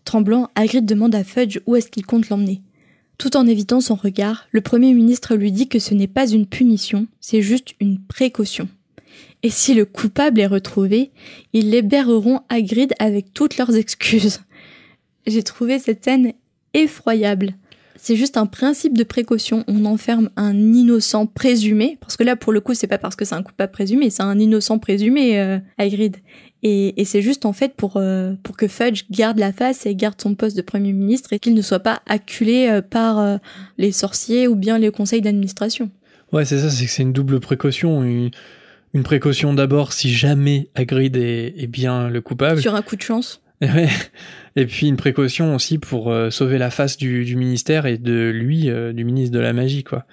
[0.03, 2.61] Tremblant, Hagrid demande à Fudge où est-ce qu'il compte l'emmener.
[3.19, 6.47] Tout en évitant son regard, le Premier ministre lui dit que ce n'est pas une
[6.47, 8.69] punition, c'est juste une précaution.
[9.43, 11.11] Et si le coupable est retrouvé,
[11.51, 14.39] ils libéreront Hagrid avec toutes leurs excuses.
[15.27, 16.31] J'ai trouvé cette scène
[16.73, 17.55] effroyable.
[17.97, 19.65] C'est juste un principe de précaution.
[19.67, 23.25] On enferme un innocent présumé, parce que là, pour le coup, c'est pas parce que
[23.25, 26.15] c'est un coupable présumé, c'est un innocent présumé, euh, Hagrid.
[26.63, 29.95] Et, et c'est juste en fait pour euh, pour que Fudge garde la face et
[29.95, 33.37] garde son poste de premier ministre et qu'il ne soit pas acculé euh, par euh,
[33.77, 35.89] les sorciers ou bien les conseils d'administration.
[36.33, 38.03] Ouais, c'est ça, c'est que c'est une double précaution.
[38.03, 38.31] Une,
[38.93, 42.61] une précaution d'abord si jamais Hagrid est, est bien le coupable.
[42.61, 43.41] Sur un coup de chance.
[44.55, 48.69] Et puis une précaution aussi pour sauver la face du, du ministère et de lui,
[48.93, 50.05] du ministre de la magie, quoi.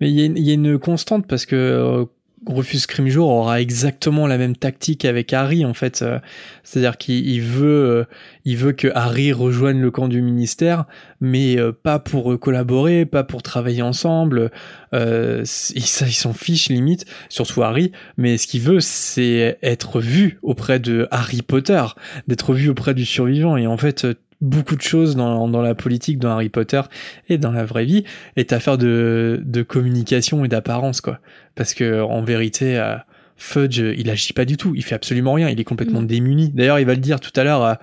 [0.00, 2.06] Mais il y, a une- il y a une constante parce que
[2.46, 6.02] Rufus Scrimgeour aura exactement la même tactique avec Harry en fait.
[6.02, 6.18] Euh,
[6.62, 8.04] C'est-à-dire qu'il il veut, euh,
[8.44, 10.84] il veut que Harry rejoigne le camp du ministère,
[11.20, 14.50] mais euh, pas pour collaborer, pas pour travailler ensemble.
[14.92, 17.92] Il il s'en fiche limite, surtout Harry.
[18.16, 21.82] Mais ce qu'il veut, c'est être vu auprès de Harry Potter
[22.28, 23.56] d'être vu auprès du survivant.
[23.56, 24.06] Et en fait,
[24.44, 26.80] beaucoup de choses dans, dans la politique, dans Harry Potter
[27.28, 28.04] et dans la vraie vie
[28.36, 31.18] est affaire de, de communication et d'apparence, quoi.
[31.54, 32.96] Parce que en vérité, euh,
[33.36, 34.74] Fudge, il agit pas du tout.
[34.74, 35.48] Il fait absolument rien.
[35.48, 36.06] Il est complètement Non.
[36.06, 36.50] démuni.
[36.50, 37.78] D'ailleurs, il va le dire tout à l'heure à,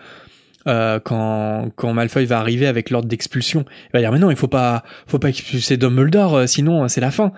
[0.68, 3.66] euh, quand, quand Malfoy va arriver avec l'ordre d'expulsion.
[3.90, 6.88] Il va dire mais non, il faut pas, faut pas expulser Dumbledore, euh, sinon euh,
[6.88, 7.34] c'est la fin.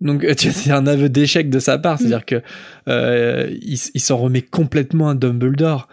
[0.00, 2.42] Donc c'est un aveu d'échec de sa part, c'est-à-dire que
[2.88, 5.88] euh, il, il s'en remet complètement à Dumbledore.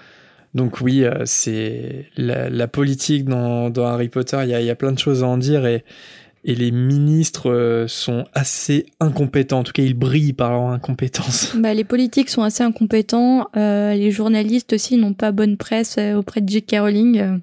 [0.55, 4.37] Donc oui, euh, c'est la, la politique dans, dans Harry Potter.
[4.43, 5.83] Il y a, il y a plein de choses à en dire et
[6.45, 9.59] et les ministres euh, sont assez incompétents.
[9.59, 11.55] En tout cas, ils brillent par leur incompétence.
[11.57, 13.47] Bah, les politiques sont assez incompétents.
[13.55, 16.75] euh, les journalistes aussi n'ont pas bonne presse auprès de J.K.
[16.79, 17.39] Rowling.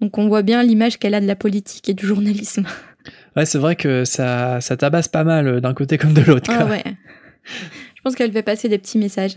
[0.00, 2.64] donc on voit bien l'image qu'elle a de la politique et du journalisme.
[3.36, 6.50] Ouais, c'est vrai que ça, ça tabasse pas mal d'un côté comme de l'autre.
[6.52, 6.82] Ah ouais.
[7.44, 9.36] Je pense qu'elle fait passer des petits messages.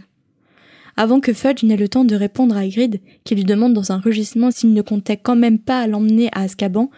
[0.97, 3.97] Avant que Fudge n'ait le temps de répondre à Hagrid, qui lui demande dans un
[3.97, 6.89] rugissement s'il ne comptait quand même pas l'emmener à Azkaban,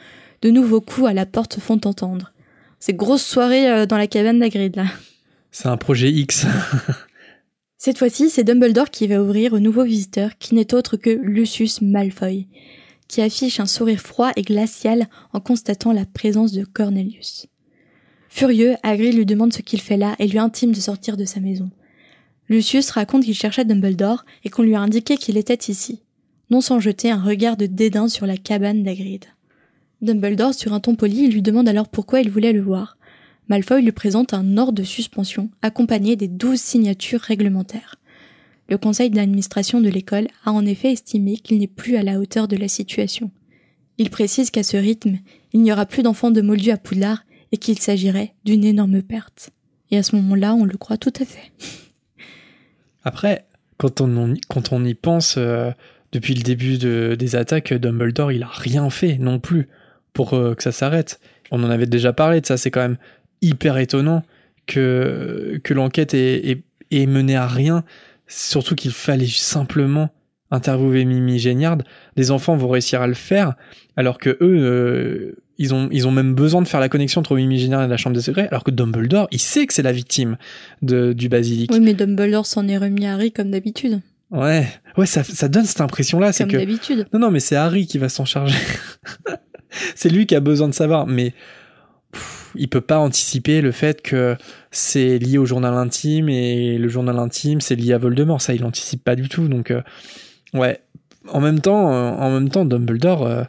[0.41, 2.31] de nouveaux coups à la porte font entendre.
[2.79, 4.85] C'est grosse soirée euh, dans la cabane d'Hagrid, là.
[5.51, 6.45] C'est un projet X.
[7.77, 11.81] Cette fois-ci, c'est Dumbledore qui va ouvrir au nouveau visiteur, qui n'est autre que Lucius
[11.81, 12.47] Malfoy,
[13.07, 17.47] qui affiche un sourire froid et glacial en constatant la présence de Cornelius.
[18.29, 21.39] Furieux, Hagrid lui demande ce qu'il fait là et lui intime de sortir de sa
[21.39, 21.71] maison.
[22.49, 26.01] Lucius raconte qu'il cherchait Dumbledore et qu'on lui a indiqué qu'il était ici,
[26.49, 29.25] non sans jeter un regard de dédain sur la cabane d'Hagrid.
[30.01, 32.97] Dumbledore, sur un ton poli, lui demande alors pourquoi il voulait le voir.
[33.49, 37.95] Malfoy lui présente un ordre de suspension accompagné des douze signatures réglementaires.
[38.69, 42.47] Le conseil d'administration de l'école a en effet estimé qu'il n'est plus à la hauteur
[42.47, 43.31] de la situation.
[43.97, 45.17] Il précise qu'à ce rythme,
[45.53, 49.51] il n'y aura plus d'enfants de Moldu à Poudlard et qu'il s'agirait d'une énorme perte.
[49.89, 51.51] Et à ce moment-là, on le croit tout à fait.
[53.07, 53.45] Après,
[53.77, 54.35] quand on,
[54.85, 55.71] y- pense, euh,
[56.11, 59.69] depuis le début de- des attaques, Dumbledore, il a rien fait non plus
[60.11, 61.21] pour euh, que ça s'arrête.
[61.51, 62.97] On en avait déjà parlé de ça, c'est quand même
[63.41, 64.23] hyper étonnant
[64.65, 67.85] que, l'enquête est menée à rien,
[68.27, 70.09] surtout qu'il fallait simplement
[70.51, 71.77] interviewer Mimi Géniard.
[72.17, 73.53] Les enfants vont réussir à le faire,
[73.95, 77.35] alors que eux, euh, ils, ont, ils ont même besoin de faire la connexion entre
[77.35, 79.91] Mimi Géniard et la Chambre des Secrets, alors que Dumbledore, il sait que c'est la
[79.91, 80.37] victime
[80.81, 81.71] de, du basilic.
[81.71, 83.99] Oui, mais Dumbledore s'en est remis à Harry comme d'habitude.
[84.29, 84.67] Ouais,
[84.97, 87.07] ouais, ça, ça donne cette impression-là, Comme que d'habitude.
[87.13, 88.57] non, non, mais c'est Harry qui va s'en charger.
[89.95, 91.33] c'est lui qui a besoin de savoir, mais
[92.11, 94.35] pff, il peut pas anticiper le fait que
[94.71, 98.41] c'est lié au journal intime et le journal intime c'est lié à Voldemort.
[98.41, 99.47] Ça, il anticipe pas du tout.
[99.47, 99.81] Donc, euh,
[100.53, 100.81] ouais.
[101.29, 103.25] En même temps, euh, en même temps, Dumbledore.
[103.25, 103.43] euh,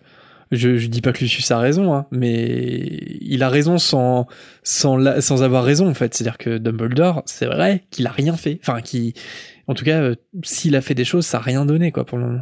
[0.52, 4.26] je, je dis pas que Lucius a raison, hein, mais il a raison sans,
[4.62, 6.14] sans, la- sans avoir raison, en fait.
[6.14, 8.58] C'est-à-dire que Dumbledore, c'est vrai qu'il a rien fait.
[8.62, 9.14] Enfin, qui,
[9.66, 12.18] en tout cas, euh, s'il a fait des choses, ça a rien donné, quoi, pour
[12.18, 12.40] le moment.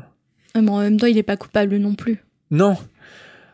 [0.54, 2.24] Ah, Mais en même temps, il est pas coupable non plus.
[2.50, 2.76] Non.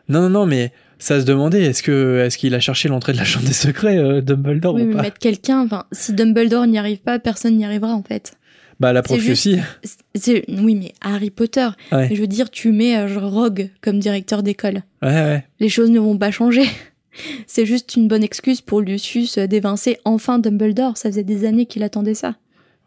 [0.09, 3.17] Non, non, non, mais ça se demandait, est-ce que est-ce qu'il a cherché l'entrée de
[3.17, 6.67] la chambre des secrets, euh, Dumbledore oui, ou mais pas mettre quelqu'un, enfin, si Dumbledore
[6.67, 8.33] n'y arrive pas, personne n'y arrivera en fait.
[8.79, 9.57] Bah la aussi.
[9.83, 11.67] C'est- c'est- oui, mais Harry Potter.
[11.91, 12.09] Ouais.
[12.13, 14.83] Je veux dire, tu mets euh, genre Rogue comme directeur d'école.
[15.01, 15.45] Ouais, ouais.
[15.59, 16.63] Les choses ne vont pas changer.
[17.47, 20.97] C'est juste une bonne excuse pour Lucius euh, d'évincer enfin Dumbledore.
[20.97, 22.35] Ça faisait des années qu'il attendait ça.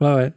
[0.01, 0.33] Ouais, ouais.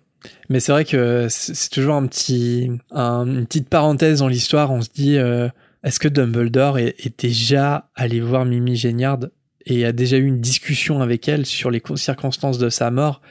[0.50, 4.70] Mais c'est vrai que c'est c'est toujours un petit, un- une petite parenthèse dans l'histoire.
[4.72, 5.48] On se dit, euh,
[5.84, 9.20] est-ce que Dumbledore est, est déjà allé voir Mimi Géniard
[9.66, 13.22] et a déjà eu une discussion avec elle sur les co- circonstances de sa mort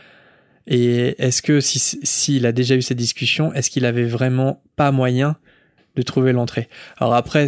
[0.68, 4.92] Et est-ce que si s'il a déjà eu cette discussion, est-ce qu'il avait vraiment pas
[4.92, 5.36] moyen
[5.96, 6.68] de trouver l'entrée?
[6.98, 7.46] Alors après,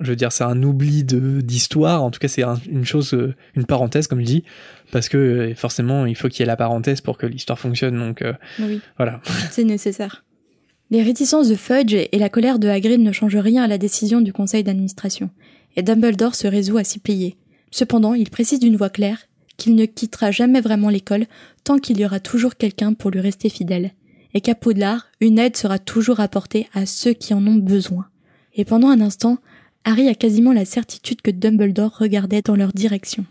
[0.00, 2.02] je veux dire, c'est un oubli de d'histoire.
[2.04, 4.44] En tout cas, c'est un- une chose, euh, une parenthèse, comme je dis,
[4.92, 7.98] parce que euh, forcément, il faut qu'il y ait la parenthèse pour que l'histoire fonctionne.
[7.98, 9.20] Donc euh, Oui, voilà.
[9.50, 10.24] c'est nécessaire.
[10.90, 14.20] Les réticences de Fudge et la colère de Hagrid ne changent rien à la décision
[14.20, 15.30] du conseil d'administration,
[15.76, 17.36] et Dumbledore se résout à s'y plier.
[17.72, 21.26] Cependant, il précise d'une voix claire qu'il ne quittera jamais vraiment l'école
[21.64, 23.92] tant qu'il y aura toujours quelqu'un pour lui rester fidèle,
[24.34, 28.06] et qu'à Poudlard, une aide sera toujours apportée à ceux qui en ont besoin.
[28.54, 29.38] Et pendant un instant,
[29.84, 33.26] Harry a quasiment la certitude que Dumbledore regardait dans leur direction.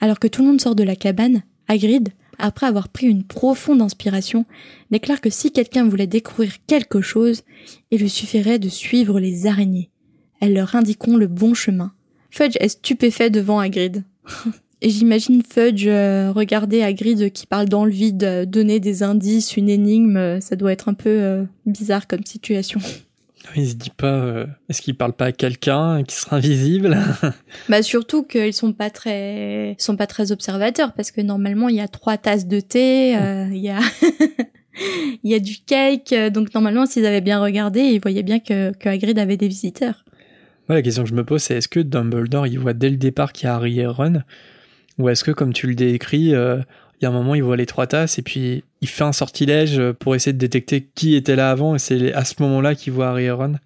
[0.00, 3.80] Alors que tout le monde sort de la cabane, Hagrid, après avoir pris une profonde
[3.80, 4.44] inspiration,
[4.90, 7.42] déclare que si quelqu'un voulait découvrir quelque chose,
[7.90, 9.90] il lui suffirait de suivre les araignées.
[10.40, 11.92] Elles leur indiqueront le bon chemin.
[12.30, 14.04] Fudge est stupéfait devant Hagrid.
[14.86, 19.56] Et j'imagine Fudge euh, regarder Hagrid qui parle dans le vide, euh, donner des indices,
[19.56, 22.78] une énigme, euh, ça doit être un peu euh, bizarre comme situation.
[23.56, 26.96] Il se dit pas, est-ce qu'il parle pas à quelqu'un qui sera invisible?
[27.68, 31.74] Bah surtout qu'ils sont pas très ils sont pas très observateurs parce que normalement il
[31.74, 33.80] y a trois tasses de thé, euh, il y a
[35.24, 38.72] il y a du cake, donc normalement s'ils avaient bien regardé, ils voyaient bien que
[38.78, 40.04] que Hagrid avait des visiteurs.
[40.68, 43.32] La question que je me pose, c'est est-ce que Dumbledore, il voit dès le départ
[43.32, 44.22] qu'il y a Harry et Ron
[44.98, 46.58] Ou est-ce que, comme tu le décris, euh,
[47.00, 49.12] il y a un moment, il voit les trois tasses et puis il fait un
[49.12, 52.92] sortilège pour essayer de détecter qui était là avant et c'est à ce moment-là qu'il
[52.94, 53.56] voit Harry et Ron?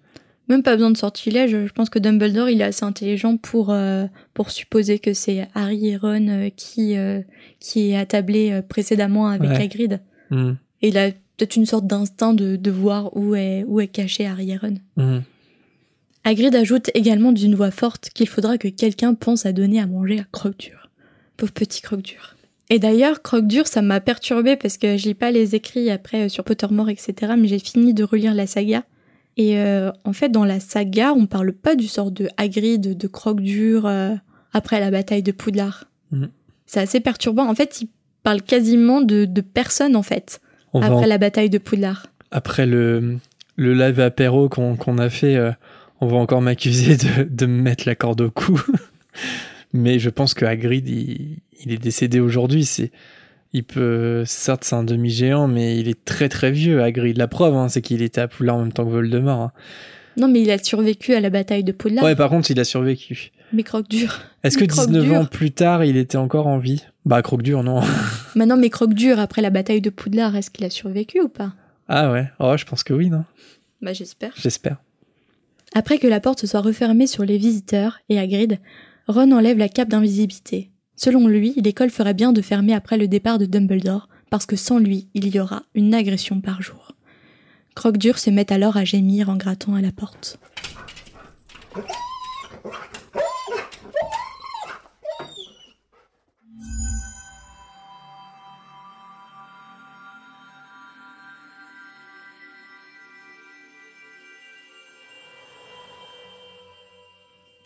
[0.49, 1.51] Même pas besoin de sortilège.
[1.51, 5.87] Je pense que Dumbledore, il est assez intelligent pour euh, pour supposer que c'est Harry
[5.89, 7.21] et Ron euh, qui euh,
[7.61, 9.61] qui est attablé euh, précédemment avec Ouais.
[9.63, 10.01] Hagrid.
[10.29, 10.57] Mhm.
[10.81, 14.25] Et il a peut-être une sorte d'instinct de, de voir où est où est caché
[14.25, 14.75] Harry et Ron.
[14.97, 15.21] Mhm.
[16.25, 20.19] Hagrid ajoute également d'une voix forte qu'il faudra que quelqu'un pense à donner à manger
[20.19, 20.80] à Croque-Dur.
[21.37, 22.35] Pauvre petit Croque-Dur.
[22.69, 26.29] Et d'ailleurs, Croque-Dur, ça m'a perturbé parce que je lis pas les écrits après euh,
[26.29, 27.33] sur Pottermore, etc.
[27.37, 28.83] Mais j'ai fini de relire la saga.
[29.37, 33.07] Et euh, en fait, dans la saga, on parle pas du sort de Hagrid, de
[33.07, 34.13] Croque-Dur euh,
[34.53, 35.85] après la bataille de Poudlard.
[36.11, 36.29] Mhm.
[36.65, 37.47] C'est assez perturbant.
[37.49, 37.89] En fait, il
[38.23, 40.39] parle quasiment de, de personne, en fait,
[40.73, 42.07] On après en- la bataille de Poudlard.
[42.29, 43.17] après le,
[43.57, 45.51] le live apéro qu'on qu'on a fait, euh,
[45.99, 48.61] on va encore m'accuser de, de me mettre la corde au cou.
[49.73, 52.65] Mais je pense que Hagrid, il, il est décédé aujourd'hui.
[52.65, 52.91] C'est,
[53.53, 57.17] il peut, certes, c'est un demi-géant, mais il est très très vieux, Hagrid.
[57.17, 59.39] La preuve, hein, c'est qu'il était à Poudlard en même temps que Voldemort.
[59.41, 59.51] hein.
[60.17, 62.03] Non, mais il a survécu à la bataille de Poudlard.
[62.03, 63.31] Ouais, par contre, il a survécu.
[63.53, 64.19] Mais Croque-Dur.
[64.43, 65.15] Est-ce que Mais 19 Croque-Dur.
[65.21, 66.83] ans plus tard, il était encore en vie?
[67.05, 67.81] Bah, Croque-Dur, non.
[68.35, 71.53] Maintenant, mais Croque-Dur, après la bataille de Poudlard, est-ce qu'il a survécu ou pas?
[71.87, 73.23] Ah ouais, oh, je pense que oui, non
[73.81, 74.31] Bah, j'espère.
[74.35, 74.77] J'espère.
[75.73, 78.59] Après que la porte se soit refermée sur les visiteurs et Hagrid,
[79.07, 80.71] Ron enlève la cape d'invisibilité.
[80.95, 84.77] Selon lui, l'école ferait bien de fermer après le départ de Dumbledore, parce que sans
[84.77, 86.91] lui, il y aura une agression par jour.
[87.75, 90.39] Croque-Dur se met alors à gémir en grattant à la porte.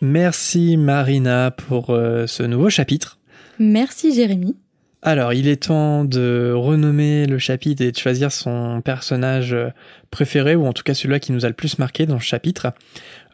[0.00, 3.18] Merci Marina pour euh, ce nouveau chapitre.
[3.58, 4.56] Merci Jérémy.
[5.02, 9.68] Alors, il est temps de renommer le chapitre et de choisir son personnage euh,
[10.10, 12.72] préféré, ou en tout cas celui-là qui nous a le plus marqué dans le chapitre.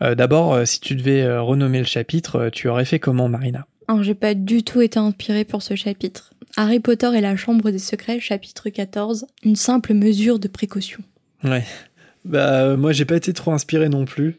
[0.03, 3.66] Euh, D'abord, si tu devais renommer le chapitre, tu aurais fait comment, Marina?
[3.88, 6.33] Alors, j'ai pas du tout été inspirée pour ce chapitre.
[6.57, 11.01] Harry Potter et la Chambre des Secrets, chapitre 14, une simple mesure de précaution.
[11.42, 11.64] Ouais.
[12.25, 14.38] Bah, moi, j'ai pas été trop inspiré non plus.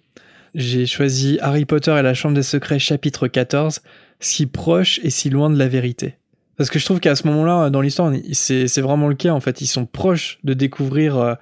[0.55, 3.81] J'ai choisi Harry Potter et la Chambre des Secrets, chapitre 14,
[4.19, 6.15] si proche et si loin de la vérité.
[6.57, 9.61] Parce que je trouve qu'à ce moment-là, dans l'histoire, c'est vraiment le cas, en fait.
[9.61, 11.33] Ils sont proches de découvrir euh,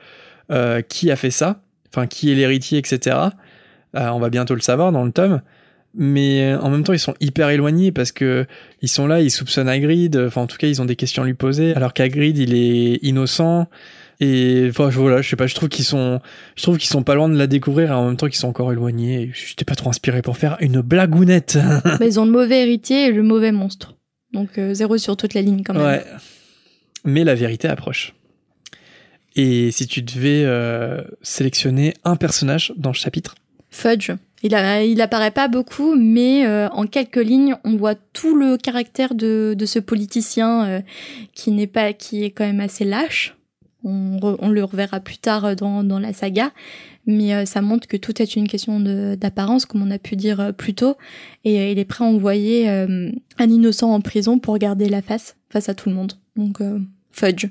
[0.52, 3.17] euh, qui a fait ça, enfin, qui est l'héritier, etc.
[3.97, 5.41] Euh, on va bientôt le savoir dans le tome.
[5.93, 8.45] Mais en même temps, ils sont hyper éloignés parce que
[8.82, 10.15] ils sont là, ils soupçonnent Hagrid.
[10.15, 11.76] Enfin, en tout cas, ils ont des questions à lui poser.
[11.76, 13.67] Alors qu'Hagrid, il est innocent.
[14.23, 16.21] Et enfin, je- voilà, je sais pas, je trouve qu'ils sont,
[16.55, 18.47] je trouve qu'ils sont pas loin de la découvrir et en même temps qu'ils sont
[18.49, 19.23] encore éloignés.
[19.23, 21.57] Et J'étais pas trop inspiré pour faire une blagounette.
[21.84, 23.95] Bah, ils ont le mauvais héritier et le mauvais monstre.
[24.31, 25.84] Donc, euh, zéro sur toute la ligne quand même.
[25.84, 26.03] ouais.
[27.03, 28.13] Mais la vérité approche.
[29.36, 33.36] Et si tu devais euh, sélectionner un personnage dans le chapitre,
[33.71, 34.12] Fudge.
[34.43, 38.57] Il, a, il apparaît pas beaucoup, mais euh, en quelques lignes, on voit tout le
[38.57, 40.84] caractère de, de ce politicien
[41.34, 43.36] qui n'est pas, qui est quand même assez lâche.
[43.84, 46.52] On, re- on le reverra plus tard dans, dans la saga,
[47.08, 48.80] mais euh, ça montre que tout est une question
[49.15, 50.96] d'apparence, comme on a pu dire euh, plus tôt,
[51.46, 55.02] et euh, il est prêt à envoyer euh, un innocent en prison pour garder la
[55.02, 56.13] face face à tout le monde.
[56.36, 56.80] Donc euh,
[57.12, 57.48] Fudge,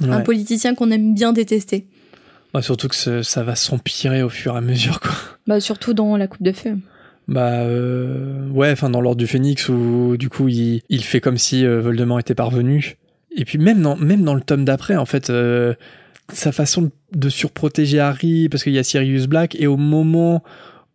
[0.00, 1.86] un politicien qu'on aime bien détester,
[2.60, 5.12] surtout que ce- ça va s'empirer au fur et à mesure, quoi.
[5.46, 6.78] bah, surtout dans la Coupe de Feu.
[7.28, 11.38] Bah euh, ouais, enfin dans l'ordre du Phénix où du coup il, il fait comme
[11.38, 12.96] si euh, Voldemort était parvenu.
[13.36, 15.74] Et puis même dans, même dans le tome d'après, en fait, euh,
[16.32, 20.42] sa façon de surprotéger Harry, parce qu'il y a Sirius Black, et au moment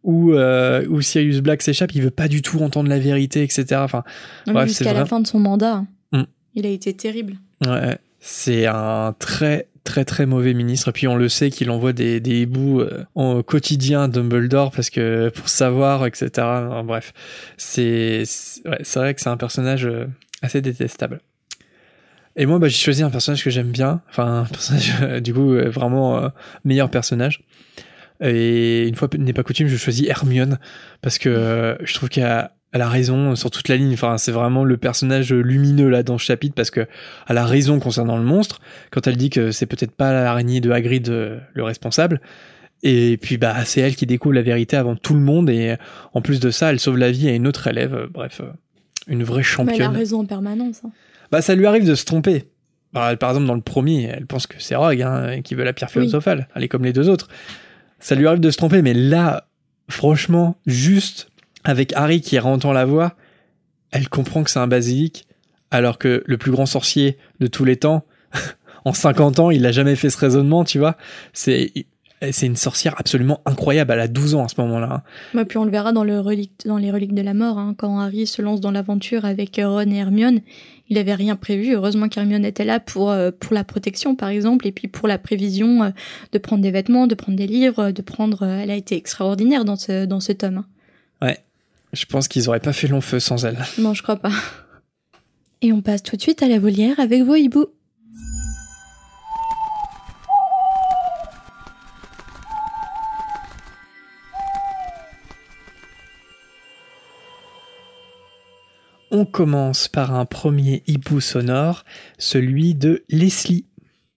[0.04, 3.82] où, euh, où Sirius Black s'échappe, il veut pas du tout entendre la vérité, etc.
[3.84, 4.04] Enfin,
[4.65, 5.06] jusqu'à la vrai.
[5.06, 5.84] fin de son mandat.
[6.12, 6.23] Mm.
[6.56, 7.36] Il a été terrible.
[7.65, 10.89] ouais, c'est un très très très mauvais ministre.
[10.89, 14.71] Et puis on le sait qu'il envoie des, des hiboux euh, en quotidien à Dumbledore
[14.71, 16.30] parce que pour savoir, etc.
[16.36, 17.13] Enfin, bref,
[17.58, 19.89] c'est c'est ouais, c'est vrai que c'est un personnage
[20.41, 21.21] assez détestable.
[22.38, 25.54] Et moi, bah, j'ai choisi un personnage que j'aime bien, enfin un personnage du coup
[25.54, 26.30] euh, vraiment euh,
[26.63, 27.41] meilleur personnage.
[28.21, 30.58] Et une fois n'est pas coutume, je choisis Hermione
[31.02, 33.93] parce que euh, je trouve qu'elle a, elle a raison sur toute la ligne.
[33.93, 36.88] Enfin, c'est vraiment le personnage lumineux là dans ce chapitre parce que
[37.28, 38.59] elle a raison concernant le monstre
[38.91, 42.22] quand elle dit que c'est peut-être pas l'araignée de Hagrid euh, le responsable.
[42.84, 45.76] Et puis bah c'est elle qui découvre la vérité avant tout le monde et
[46.14, 48.07] en plus de ça, elle sauve la vie à une autre élève.
[48.11, 48.41] Bref,
[49.07, 49.95] une vraie Mais elle a championne.
[49.95, 50.82] raison en permanence.
[50.86, 50.91] hein.
[51.32, 52.45] Bah ça lui arrive de se tromper.
[52.93, 55.73] Bah, par exemple dans le premier, elle pense que c'est Rogue hein, qui veut la
[55.73, 56.01] pierre Oui.
[56.01, 56.47] philosophale.
[56.55, 57.28] Elle est comme les deux autres.
[57.99, 59.47] Ça lui arrive de se tromper, mais là,
[59.89, 61.30] franchement, juste
[61.63, 63.15] avec Harry qui entend la voix,
[63.91, 65.28] elle comprend que c'est un basilic,
[65.71, 68.05] alors que le plus grand sorcier de tous les temps,
[68.86, 70.95] en 50 ans, il a jamais fait ce raisonnement, tu vois.
[71.34, 71.71] C'est
[72.32, 73.93] c'est une sorcière absolument incroyable.
[73.93, 74.89] Elle a 12 ans à ce moment-là.
[74.91, 75.01] hein.
[75.36, 77.75] Bah, puis on le verra dans, le relique, dans les reliques de la mort, hein,
[77.78, 80.41] quand Harry se lance dans l'aventure avec Ron et Hermione.
[80.89, 81.73] Il avait rien prévu.
[81.73, 85.17] Heureusement qu'Hermione était là pour, euh, pour la protection, par exemple, et puis pour la
[85.17, 85.89] prévision euh,
[86.31, 88.43] de prendre des vêtements, de prendre des livres, de prendre.
[88.43, 90.63] euh, elle a été extraordinaire dans ce, dans ce tome.
[91.21, 91.33] hein.
[91.93, 93.57] Je pense qu'ils auraient pas fait long feu sans elle.
[93.77, 94.31] Non, je crois pas.
[95.61, 97.67] Et on passe tout de suite à la volière avec vos hiboux.
[109.10, 111.86] On commence par un premier hibou sonore,
[112.18, 113.66] celui de Leslie.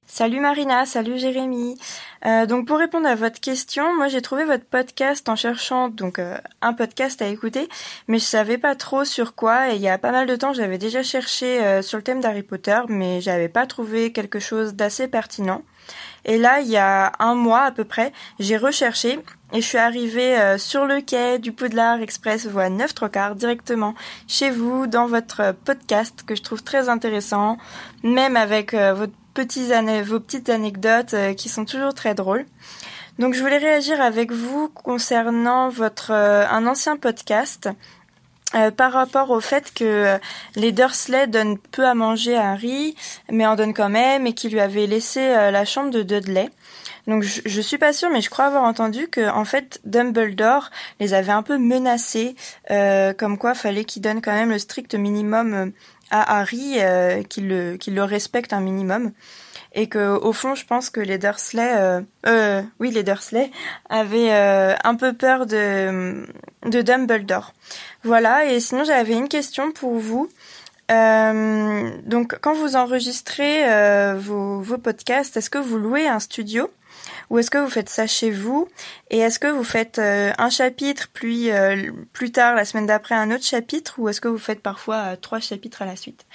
[0.05, 1.79] Salut Marina, salut Jérémy.
[2.27, 6.19] Euh, donc pour répondre à votre question, moi j'ai trouvé votre podcast en cherchant donc
[6.19, 7.69] euh, un podcast à écouter,
[8.09, 10.53] mais je savais pas trop sur quoi et il y a pas mal de temps
[10.53, 14.75] j'avais déjà cherché euh, sur le thème d'Harry Potter, mais j'avais pas trouvé quelque chose
[14.75, 15.63] d'assez pertinent.
[16.25, 19.21] Et là, il y a un mois à peu près, j'ai recherché
[19.53, 23.35] et je suis arrivée euh, sur le quai du Poudlard Express voie 9 3 quarts
[23.35, 23.95] directement
[24.29, 27.59] chez vous dans votre podcast que je trouve très intéressant,
[28.03, 29.71] même avec euh, votre petits
[30.03, 32.47] vos petites anecdotes euh, qui sont toujours très drôles.
[33.19, 37.69] Donc je voulais réagir avec vous concernant votre euh, un ancien podcast
[38.57, 40.19] euh, par rapport au fait que euh,
[40.57, 42.97] les Dursley donnent peu à manger à Harry,
[43.31, 46.51] mais en donnent quand même, et qu'ils lui avaient laissé euh, la chambre de Dudley.
[47.07, 50.71] Donc je, je suis pas sûre, mais je crois avoir entendu que en fait Dumbledore
[51.01, 52.37] les avait un peu menacés,
[52.71, 55.67] euh, comme quoi fallait qu'il donne quand même le strict minimum euh,
[56.11, 59.13] à Harry, euh, qu'il le qu'il le respecte un minimum,
[59.73, 63.51] et que au fond je pense que les Dursley, euh, euh, oui les Dursley
[63.89, 66.27] avaient euh, un peu peur de
[66.67, 67.55] de Dumbledore.
[68.03, 70.29] Voilà, et sinon j'avais une question pour vous.
[70.91, 76.69] Euh, donc quand vous enregistrez euh, vos, vos podcasts, est-ce que vous louez un studio?
[77.31, 78.69] Ou est-ce que vous faites ça chez vous
[79.09, 83.15] Et est-ce que vous faites euh, un chapitre, puis euh, plus tard, la semaine d'après,
[83.15, 86.27] un autre chapitre Ou est-ce que vous faites parfois euh, trois chapitres à la suite?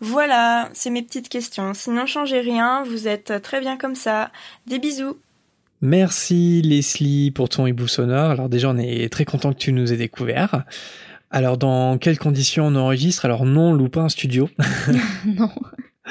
[0.00, 1.72] Voilà, c'est mes petites questions.
[1.72, 4.32] Sinon, changez rien, vous êtes très bien comme ça.
[4.66, 5.16] Des bisous
[5.82, 8.32] Merci Leslie pour ton hibou sonore.
[8.32, 10.64] Alors déjà, on est très content que tu nous aies découvert.
[11.30, 13.24] Alors dans quelles conditions on enregistre?
[13.24, 14.50] Alors non, on loue pas un studio.
[15.24, 15.50] non.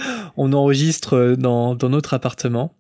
[0.38, 2.74] on enregistre dans, dans notre appartement.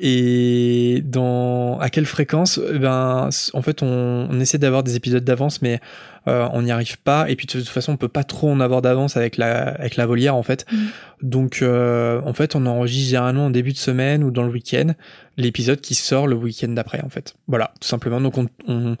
[0.00, 5.24] Et dans à quelle fréquence Eh Ben, en fait, on, on essaie d'avoir des épisodes
[5.24, 5.80] d'avance, mais
[6.28, 7.28] euh, on n'y arrive pas.
[7.28, 9.96] Et puis de toute façon, on peut pas trop en avoir d'avance avec la avec
[9.96, 10.66] la volière, en fait.
[10.70, 10.88] Mhm.
[11.22, 14.92] Donc, euh, en fait, on enregistre généralement en début de semaine ou dans le week-end
[15.36, 17.34] l'épisode qui sort le week-end d'après, en fait.
[17.48, 18.20] Voilà, tout simplement.
[18.20, 18.96] Donc, on, on,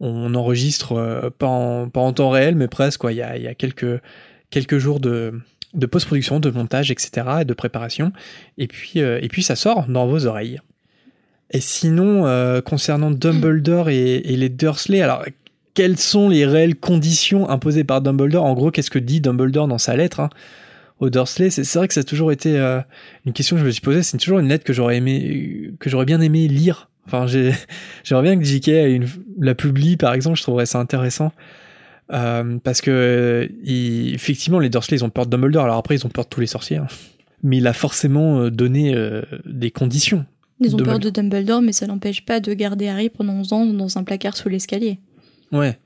[0.00, 3.00] on enregistre euh, pas en pas en temps réel, mais presque.
[3.00, 3.12] Quoi.
[3.12, 4.00] Il y a il y a quelques
[4.48, 5.34] quelques jours de
[5.74, 7.10] de post-production, de montage, etc.,
[7.42, 8.12] et de préparation.
[8.58, 10.60] Et puis, euh, et puis ça sort dans vos oreilles.
[11.52, 15.24] Et sinon, euh, concernant Dumbledore et, les Dursley, alors
[15.74, 18.44] quelles sont les réelles conditions imposées par Dumbledore?
[18.44, 20.30] En gros, qu'est-ce que dit Dumbledore dans sa lettre hein,
[21.00, 21.50] aux Dursley?
[21.50, 22.80] C'est vrai que ça a toujours été euh,
[23.26, 24.02] une question que je me suis posée.
[24.02, 26.88] C'est toujours une lettre que j'aurais aimé, que j'aurais bien aimé lire.
[27.06, 27.52] Enfin, j'ai-
[28.04, 28.70] j'aimerais bien que J.K.
[29.40, 30.36] la publie, par exemple.
[30.36, 31.32] Je trouverais ça intéressant.
[32.12, 35.94] Euh, parce que euh, il- effectivement les Dursley ils ont peur de Dumbledore alors après
[35.94, 36.88] ils ont peur de tous les sorciers hein.
[37.44, 40.26] mais il a forcément euh, donné euh, des conditions
[40.58, 41.00] Ils ont peur Dumbledore.
[41.00, 44.36] de Dumbledore, mais ça n'empêche pas de garder Harry pendant 11 ans dans un placard
[44.36, 44.98] sous l'escalier.
[45.52, 45.78] ouais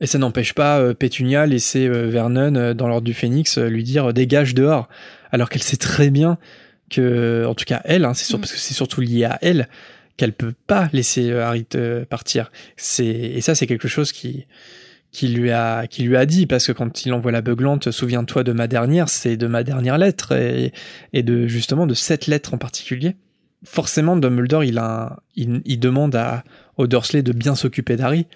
[0.00, 3.68] et ça n'empêche pas euh, Pétunia laisser euh, Vernon euh, dans l'ordre du Phénix euh,
[3.68, 4.88] lui dire euh, dégage dehors
[5.30, 6.38] alors qu'elle sait très bien
[6.90, 8.40] que en tout cas elle hein, c'est sûr Mm.
[8.40, 9.68] parce que c'est surtout lié à elle
[10.16, 14.46] qu'elle peut pas laisser euh, Harry euh, partir c'est et ça c'est quelque chose qui
[15.10, 18.44] qui lui a qui lui a dit parce que quand il envoie la beuglante souviens-toi
[18.44, 20.72] de ma dernière c'est de ma dernière lettre et,
[21.12, 23.16] et de justement de cette lettre en particulier
[23.64, 26.44] forcément Dumbledore il a il, demande à
[26.76, 28.26] aux Dursley de bien s'occuper d'Harry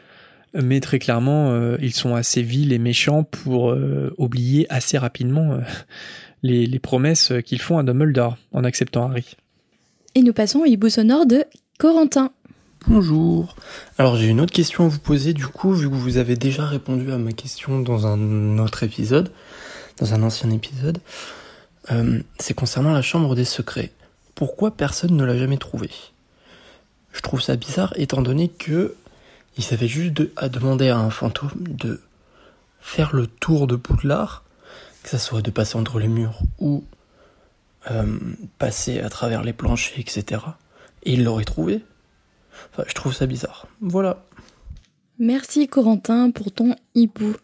[0.55, 5.53] mais très clairement euh, ils sont assez vils et méchants pour euh, oublier assez rapidement
[5.53, 5.59] euh,
[6.43, 9.37] les, les promesses qu'ils font à Dumbledore en acceptant Harry
[10.14, 11.45] Et nous passons au hibou sonore de
[11.79, 12.33] Corentin.
[12.89, 13.55] Bonjour.
[13.99, 16.66] Alors j'ai une autre question à vous poser du coup, vu que vous avez déjà
[16.66, 19.30] répondu à ma question dans un autre épisode,
[19.99, 20.99] dans un ancien épisode.
[21.91, 23.93] Euh, c'est concernant la chambre des secrets.
[24.35, 25.91] Pourquoi personne ne l'a jamais trouvée?
[27.12, 28.95] Je trouve ça bizarre étant donné que
[29.59, 32.01] ils avaient juste de- à demander à un fantôme de
[32.80, 34.43] faire le tour de Poudlard,
[35.03, 36.85] que ça soit de passer entre les murs ou
[37.91, 38.18] euh,
[38.59, 40.41] passer à travers les planchers, etc.
[41.05, 41.85] Et il l'aurait trouvé.
[42.86, 43.66] Je trouve ça bizarre.
[43.80, 44.24] Voilà.
[45.18, 47.34] Merci Corentin pour ton hibou.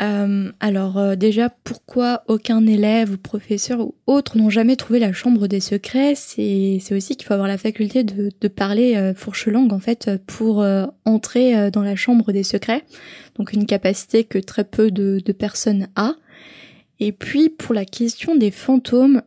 [0.00, 5.12] Euh, alors euh, déjà, pourquoi aucun élève ou professeur ou autre n'ont jamais trouvé la
[5.12, 6.14] chambre des secrets?
[6.14, 10.64] C'est aussi qu'il faut avoir la faculté de, parler euh, fourche langue en fait pour
[11.04, 12.84] entrer dans la chambre des secrets.
[13.36, 16.14] Donc une capacité que très peu de, de personnes a.
[17.00, 19.22] Et puis pour la question des fantômes,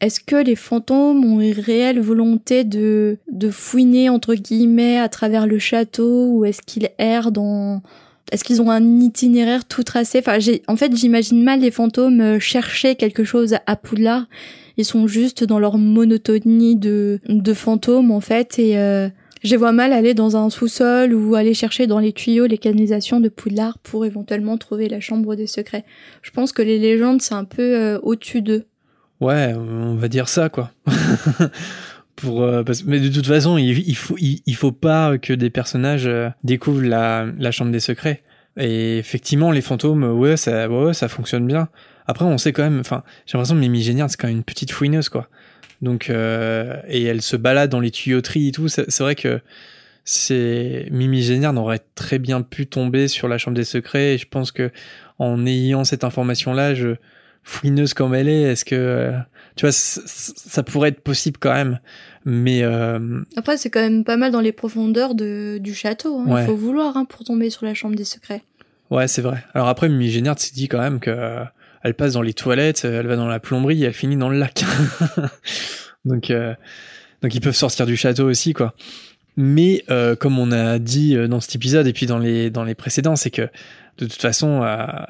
[0.00, 5.46] est-ce que les fantômes ont une réelle volonté de, de fouiner entre guillemets à travers
[5.46, 7.82] le château ou est-ce qu'ils errent dans
[8.32, 10.18] est-ce qu'ils ont un itinéraire tout tracé?
[10.18, 14.26] Enfin, j'ai, en fait, j'imagine mal les fantômes euh, chercher quelque chose à Poudlard.
[14.76, 19.08] Ils sont juste dans leur monotonie de, de fantômes, en fait, et euh,
[19.44, 23.20] je vois mal aller dans un sous-sol ou aller chercher dans les tuyaux les canalisations
[23.20, 25.84] de Poudlard pour éventuellement trouver la chambre des secrets.
[26.22, 28.64] Je pense que les légendes, c'est un peu euh, au-dessus d'eux.
[29.20, 30.70] Ouais, on va dire ça, quoi.
[32.16, 36.30] pour euh, mais de toute façon il, faut il, faut pas que des personnages euh,
[36.42, 38.22] découvrent la, la chambre des secrets.
[38.58, 41.68] Et effectivement les fantômes ouais ça ouais, ça fonctionne bien.
[42.06, 44.44] Après on sait quand même enfin j'ai l'impression que Mimi Géniard c'est quand même une
[44.44, 45.28] petite fouineuse quoi.
[45.82, 48.68] Donc euh, et elle se balade dans les tuyauteries et tout.
[48.68, 49.40] C'est vrai que
[50.04, 54.14] c'est Mimi Géniard n'aurait très bien pu tomber sur la chambre des secrets.
[54.14, 54.70] Et je pense que
[55.18, 56.96] en ayant cette information là je
[57.46, 59.12] fouineuse comme elle est est-ce que
[59.56, 61.80] tu vois, ça pourrait être possible quand même.
[62.26, 63.22] Mais euh...
[63.36, 66.18] après, c'est quand même pas mal dans les profondeurs de, du château.
[66.20, 66.40] Hein.
[66.40, 68.42] Il faut vouloir hein, pour tomber sur la chambre des secrets.
[68.90, 69.42] Ouais, c'est vrai.
[69.54, 71.44] Alors après, Mimi Génard s'est dit quand même que euh,
[71.82, 74.38] elle passe dans les toilettes, elle va dans la plomberie, et elle finit dans le
[74.38, 74.62] lac.
[76.04, 76.54] donc, euh,
[77.22, 78.74] donc ils peuvent sortir du château aussi, quoi.
[79.38, 82.74] Mais euh, comme on a dit dans cet épisode et puis dans les dans les
[82.74, 83.42] précédents, c'est que
[83.98, 84.66] de toute façon,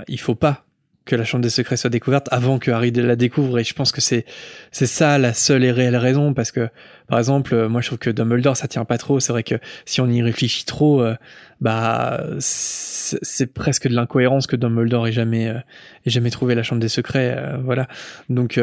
[0.09, 0.66] il faut pas
[1.07, 3.59] que la chambre des secrets soit découverte avant que Harry la découvre.
[3.59, 4.27] Et je pense que c'est
[4.73, 6.69] c'est ça la seule et réelle raison parce que
[7.07, 9.21] par exemple euh, moi je trouve que Dumbledore ça tient pas trop.
[9.21, 9.55] C'est vrai que
[9.87, 11.15] si on y réfléchit trop euh,
[11.61, 15.59] bah c'est presque de l'incohérence que Dumbledore ait jamais euh,
[16.05, 17.89] ait jamais trouvé la chambre des secrets voilà.
[18.29, 18.61] Donc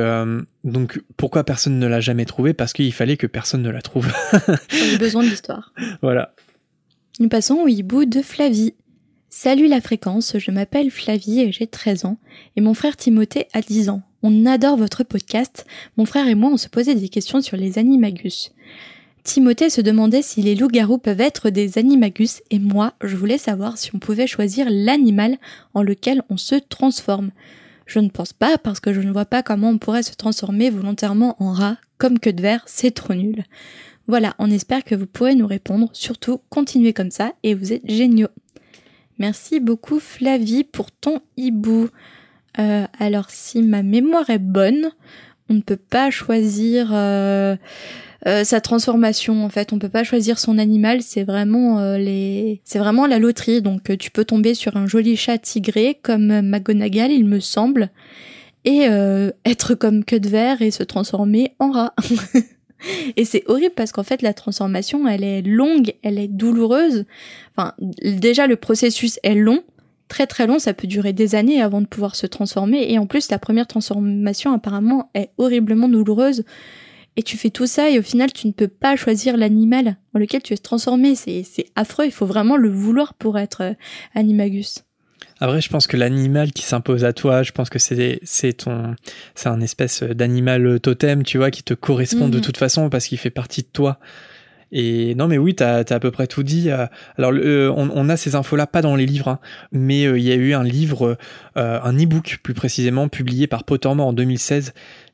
[0.63, 2.53] donc pourquoi personne ne l'a jamais trouvé?
[2.53, 4.11] Parce qu'il fallait que personne ne la trouve.
[4.33, 5.73] On a besoin de l'histoire.
[6.01, 6.33] Voilà.
[7.19, 8.73] Nous passons au hibou de Flavie
[9.35, 12.17] Salut la fréquence, je m'appelle Flavie et j'ai 13 ans,
[12.55, 14.03] et mon frère Timothée a 10 ans.
[14.21, 15.65] On adore votre podcast,
[15.97, 18.51] mon frère et moi on se posait des questions sur les animagus.
[19.23, 23.79] Timothée se demandait si les loups-garous peuvent être des animagus, et moi je voulais savoir
[23.79, 25.37] si on pouvait choisir l'animal
[25.73, 27.31] en lequel on se transforme.
[27.87, 30.69] Je ne pense pas parce que je ne vois pas comment on pourrait se transformer
[30.69, 33.45] volontairement en rat, comme que de verre, c'est trop nul.
[34.07, 37.89] Voilà, on espère que vous pourrez nous répondre, surtout continuez comme ça et vous êtes
[37.89, 38.27] géniaux.
[39.19, 41.89] Merci beaucoup Flavie pour ton hibou.
[42.59, 44.91] Euh, alors si ma mémoire est bonne,
[45.49, 47.55] on ne peut pas choisir euh,
[48.27, 49.73] euh, sa transformation en fait.
[49.73, 51.01] On peut pas choisir son animal.
[51.01, 53.61] C'est vraiment les, c'est vraiment la loterie.
[53.61, 57.89] Donc tu peux tomber sur un joli chat tigré comme McGonagall, il me semble,
[58.65, 58.87] et
[59.45, 61.93] être comme queue de verre et se transformer en rat.
[63.17, 67.05] Et c'est horrible parce qu'en fait, la transformation, elle est longue, elle est douloureuse.
[67.55, 69.63] Enfin, déjà, le processus est long,
[70.07, 72.91] très très long, ça peut durer des années avant de pouvoir se transformer.
[72.91, 76.43] Et en plus, la première transformation, apparemment, est horriblement douloureuse.
[77.15, 80.19] Et tu fais tout ça et au final, tu ne peux pas choisir l'animal dans
[80.19, 81.15] lequel tu es transformé.
[81.15, 83.73] C'est affreux, il faut vraiment le vouloir pour être euh,
[84.15, 84.83] animagus.
[85.43, 88.95] Après, je pense que l'animal qui s'impose à toi, je pense que c'est c'est ton
[89.35, 92.43] c'est un espèce d'animal totem, tu vois, qui te correspond de mhm.
[92.43, 93.99] toute façon parce qu'il fait partie de toi.
[94.71, 96.71] Et non, mais oui, t'as as à peu près tout dit.
[96.71, 96.87] Euh,
[97.17, 99.39] alors, euh, on, a ces infos-là pas dans les livres, hein,
[99.73, 101.17] mais euh, il y a eu un livre,
[101.55, 104.73] un e-book plus précisément, publié par Pottermore en 2016,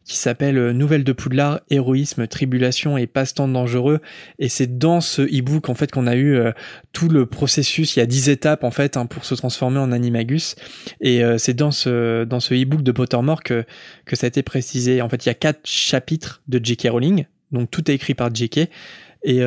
[0.09, 4.01] qui s'appelle euh, Nouvelles de Poudlard, héroïsme, tribulation et passe-temps dangereux.
[4.39, 6.51] Et c'est dans ce e-book en fait qu'on a eu euh,
[6.93, 7.95] tout le processus.
[7.95, 10.55] Il y a dix étapes en fait hein, pour se transformer en animagus.
[10.99, 13.65] Et euh, c'est dans ce dans e-book de Pottermore que
[14.13, 15.03] ça a été précisé.
[15.03, 16.87] En fait, il y a quatre chapitres de J.K.
[16.89, 18.67] Rowling, donc tout est écrit par J.K.
[19.21, 19.41] Et,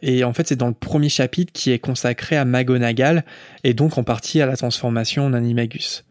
[0.00, 3.24] et, en fait, c'est dans le premier chapitre qui est consacré à McGonagall
[3.62, 6.04] et donc en partie à la transformation en animagus.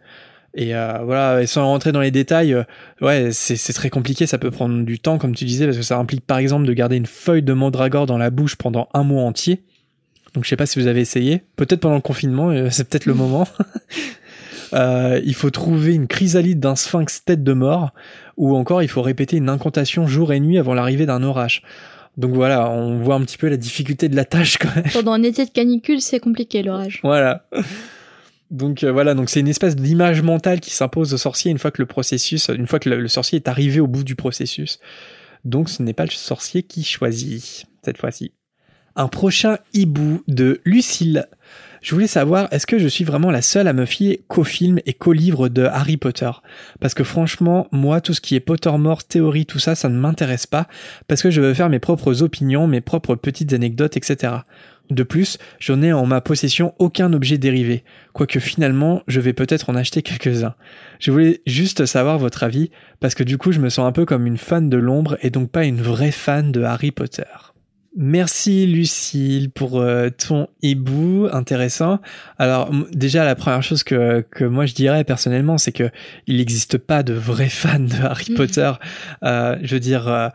[0.58, 2.64] Et euh, voilà, et sans rentrer dans les détails, euh,
[2.99, 5.99] ouais, c'est très compliqué, ça peut prendre du temps, comme tu disais, parce que ça
[5.99, 9.22] implique par exemple de garder une feuille de mandragore dans la bouche pendant un mois
[9.22, 9.62] entier.
[10.34, 13.05] Donc je sais pas si vous avez essayé, peut-être pendant le confinement, euh, c'est peut-être
[13.05, 13.47] le moment.
[14.74, 17.93] il faut trouver une chrysalide d'un sphinx tête de mort,
[18.36, 21.62] ou encore il faut répéter une incantation jour et nuit avant l'arrivée d'un orage.
[22.18, 24.86] Donc voilà, on voit un petit peu la difficulté de la tâche quand même.
[24.91, 26.99] Pendant un été de canicule, c'est compliqué l'orage.
[27.03, 27.45] Voilà.
[28.50, 31.72] Donc euh, voilà, donc c'est une espèce d'image mentale qui s'impose au sorcier une fois
[31.72, 34.80] que le processus, une fois que le, sorcier est arrivé au bout du processus.
[35.43, 38.32] Donc ce n'est pas le sorcier qui choisit cette fois-ci.
[38.95, 41.28] Un prochain hibou de Lucille.
[41.82, 44.80] Je voulais savoir, est-ce que je suis vraiment la seule à me fier qu'aux films
[44.88, 46.32] et qu'aux livres de Harry Potter?
[46.80, 50.48] Parce que franchement, moi, tout ce qui est Pottermore, théorie, tout ça, ça ne m'intéresse
[50.48, 50.68] pas,
[51.08, 54.38] parce que je veux faire mes propres opinions, mes propres petites anecdotes, etc.
[54.89, 57.83] De plus, je n'ai en ma possession aucun objet dérivé,
[58.13, 60.55] quoique finalement, je vais peut-être en acheter quelques-uns.
[60.99, 64.05] Je voulais juste savoir votre avis, parce que du coup, je me sens un peu
[64.05, 67.23] comme une fan de l'ombre et donc pas une vraie fan de Harry Potter.
[67.99, 71.99] Merci Lucille pour euh, ton hibou intéressant.
[72.38, 75.89] Alors déjà la première chose que, que moi je dirais personnellement c'est que
[76.27, 78.71] il n'existe pas de vrais fans de Harry Potter.
[79.23, 80.29] Euh, je veux dire euh,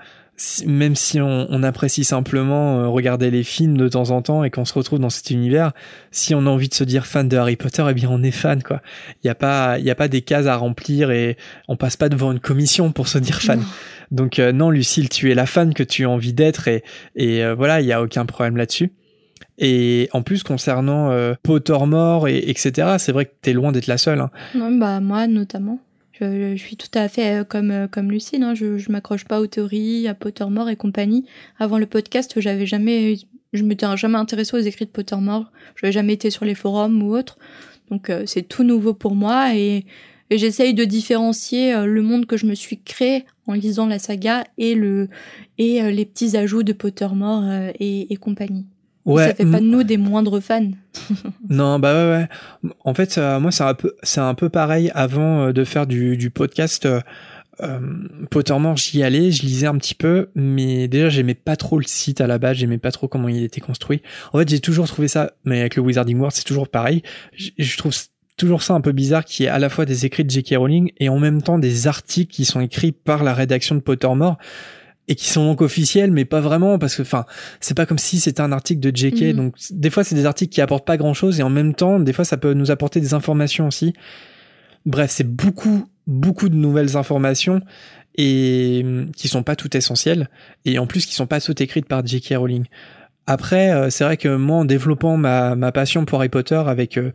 [0.66, 4.64] même si on, apprécie simplement euh, regarder les films de temps en temps et qu'on
[4.64, 5.72] se retrouve dans cet univers,
[6.10, 8.32] si on a envie de se dire fan de Harry Potter, eh bien on est
[8.32, 8.80] fan quoi.
[9.22, 11.36] Il y a pas il y a pas des cases à remplir et
[11.68, 13.62] on passe pas devant une commission pour se dire fan.
[14.10, 16.82] Donc euh, non Lucille, tu es la fan que tu as envie d'être et
[17.14, 18.92] et euh, voilà, il y a aucun problème là-dessus.
[19.58, 24.20] Et en plus, concernant Pottermore et etc., c'est vrai que t'es loin d'être la seule.
[24.20, 24.30] Hein.
[24.54, 25.78] Non, bah moi notamment.
[26.22, 28.54] Je, suis tout à fait euh, comme, euh, comme hein.
[28.54, 31.24] je, je m'accroche pas aux théories, à Pottermore et compagnie.
[31.58, 33.16] Avant le podcast, j'avais jamais,
[33.52, 37.02] je m'étais jamais intéressée aux écrits de Pottermore, je n'avais jamais été sur les forums
[37.02, 37.38] ou autre.
[37.90, 39.84] Donc euh, c'est tout nouveau pour moi et,
[40.30, 44.74] j'essaye de différencier le monde que je me suis créé en lisant la saga et,
[44.74, 45.10] le,
[45.58, 47.44] et les petits ajouts de Pottermore
[47.78, 48.64] et, et compagnie.
[49.04, 50.70] Ouais, ça fait pas de nous des moindres fans.
[51.48, 52.28] non, bah ouais,
[52.62, 52.70] ouais.
[52.84, 54.90] En fait, euh, moi, c'est un peu, c'est un peu pareil.
[54.94, 57.00] Avant euh, de faire du, du podcast, euh,
[57.62, 57.78] euh,
[58.30, 62.20] Pottermore, j'y allais, je lisais un petit peu, mais déjà, j'aimais pas trop le site
[62.20, 64.02] à la base, j'aimais pas trop comment il était construit.
[64.32, 67.02] En fait, j'ai toujours trouvé ça, mais avec le Wizarding World, c'est toujours pareil.
[67.34, 67.94] Je, je trouve
[68.36, 70.54] toujours ça un peu bizarre qui est à la fois des écrits de J.K.
[70.56, 74.38] Rowling et en même temps des articles qui sont écrits par la rédaction de Pottermore
[75.08, 77.24] et qui sont donc officiels mais pas vraiment parce que enfin
[77.60, 79.32] c'est pas comme si c'était un article de JK mhm.
[79.32, 81.98] donc des fois c'est des articles qui apportent pas grand chose et en même temps
[81.98, 83.94] des fois ça peut nous apporter des informations aussi
[84.86, 87.60] bref c'est beaucoup beaucoup de nouvelles informations
[88.16, 90.28] et hum, qui sont pas toutes essentielles
[90.64, 92.34] et en plus qui sont pas toutes écrites par J.K.
[92.36, 92.64] Rowling
[93.26, 96.96] après euh, c'est vrai que moi en développant ma, ma passion pour Harry Potter avec
[96.96, 97.12] euh,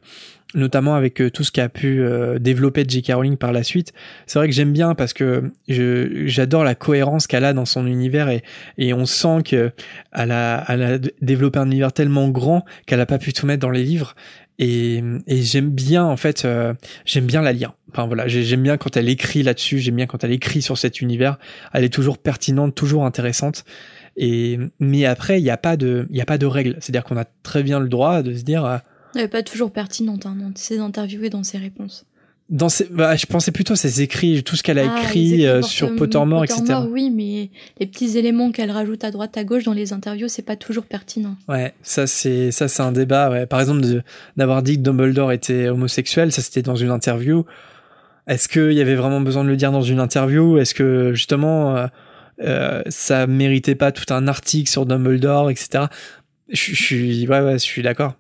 [0.54, 3.14] notamment avec euh, tout ce qu'a pu euh, développer J.K.
[3.14, 3.94] Rowling par la suite.
[4.26, 8.30] C'est vrai que j'aime bien parce que j'adore la cohérence qu'elle a dans son univers
[8.30, 8.44] et,
[8.78, 9.72] et on sent que
[10.14, 13.62] elle a, elle a développé un univers tellement grand qu'elle a pas pu tout mettre
[13.62, 14.16] dans les livres
[14.60, 16.74] et, et j'aime bien en fait euh,
[17.06, 20.24] j'aime bien la lire enfin voilà j'aime bien quand elle écrit là-dessus j'aime bien quand
[20.24, 21.38] elle écrit sur cet univers
[21.74, 23.66] elle est toujours pertinente toujours intéressante
[24.16, 26.94] et mais après il n'y a pas de y a pas de règles c'est à
[26.94, 28.82] dire qu'on a très bien le droit de se dire elle
[29.16, 32.06] n'est pas toujours pertinente hein, dans ses interviews et dans ses réponses.
[32.50, 35.46] Dans ses, bah, je pensais plutôt à ses écrits, tout ce qu'elle a ah, écrit
[35.46, 36.76] euh, sur Pottermore, etc.
[36.90, 40.44] Oui, mais les petits éléments qu'elle rajoute à droite à gauche dans les interviews, c'est
[40.44, 41.36] pas toujours pertinent.
[41.50, 43.30] Ouais, ça c'est ça c'est un débat.
[43.30, 43.46] Ouais.
[43.48, 43.82] Par exemple,
[44.38, 47.44] d'avoir dit que Dumbledore était homosexuel, ça c'était dans une interview.
[48.28, 50.58] Est-ce qu'il y avait vraiment besoin de le dire dans une interview?
[50.58, 51.88] Est-ce que justement euh,
[52.42, 55.86] euh, ça méritait pas tout un article sur Dumbledore, etc.
[56.50, 58.14] Je, je suis ouais ouais, je suis d'accord.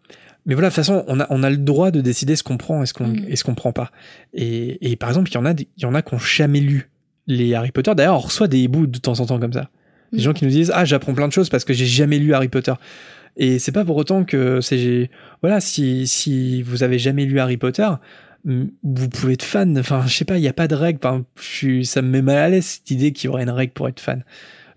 [0.47, 2.57] Mais voilà, de toute façon, on a, on a le droit de décider ce qu'on
[2.57, 3.35] prend et ce qu'on mm.
[3.35, 3.91] ce qu'on prend pas.
[4.33, 6.61] Et, et par exemple, il y en a, il y en a qui ont jamais
[6.61, 6.89] lu
[7.27, 7.93] les Harry Potter.
[7.93, 9.69] D'ailleurs, on reçoit des bouts de temps en temps comme ça.
[10.13, 10.21] Des mm.
[10.21, 12.47] gens qui nous disent ah j'apprends plein de choses parce que j'ai jamais lu Harry
[12.47, 12.73] Potter.
[13.35, 17.57] Et c'est pas pour autant que c'est voilà si si vous avez jamais lu Harry
[17.57, 17.89] Potter,
[18.45, 19.77] vous pouvez être fan.
[19.77, 20.99] Enfin, je sais pas, il y a pas de règle.
[21.03, 23.49] Enfin, je suis, ça me met mal à l'aise cette idée qu'il y aurait une
[23.49, 24.23] règle pour être fan.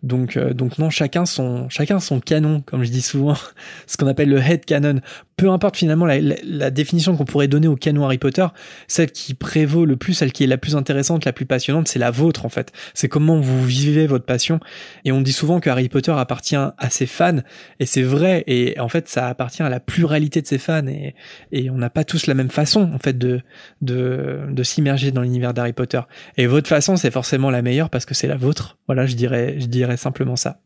[0.03, 3.37] Donc, euh, donc non, chacun son, chacun son canon, comme je dis souvent,
[3.87, 5.01] ce qu'on appelle le head canon
[5.41, 8.47] peu importe finalement la, définition qu'on pourrait donner au canon Harry Potter,
[8.89, 11.99] celle qui prévaut le plus, celle qui est la plus intéressante, la plus passionnante, c'est
[11.99, 12.73] la vôtre en fait.
[12.93, 14.61] C'est comment vous vivez votre passion.
[15.07, 17.39] Et on dit souvent que Harry Potter appartient à ses fans,
[17.79, 18.45] et c'est vrai.
[18.49, 21.15] Et en fait, ça appartient à la pluralité de ses fans, et,
[21.53, 23.41] et on n'a pas tous la même façon en fait de
[23.81, 26.03] de, de s'immerger dans l'univers d'Harry Potter.
[26.37, 28.77] Et votre façon, c'est forcément la meilleure parce que c'est la vôtre.
[28.87, 30.61] Voilà, je dirais, je dirais simplement ça.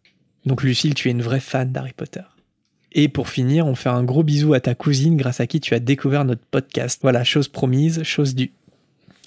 [0.46, 2.22] Donc Lucille, tu es une vraie fan d'Harry Potter.
[2.92, 5.74] Et pour finir, on fait un gros bisou à ta cousine grâce à qui tu
[5.74, 7.00] as découvert notre podcast.
[7.02, 8.52] Voilà, chose promise, chose due.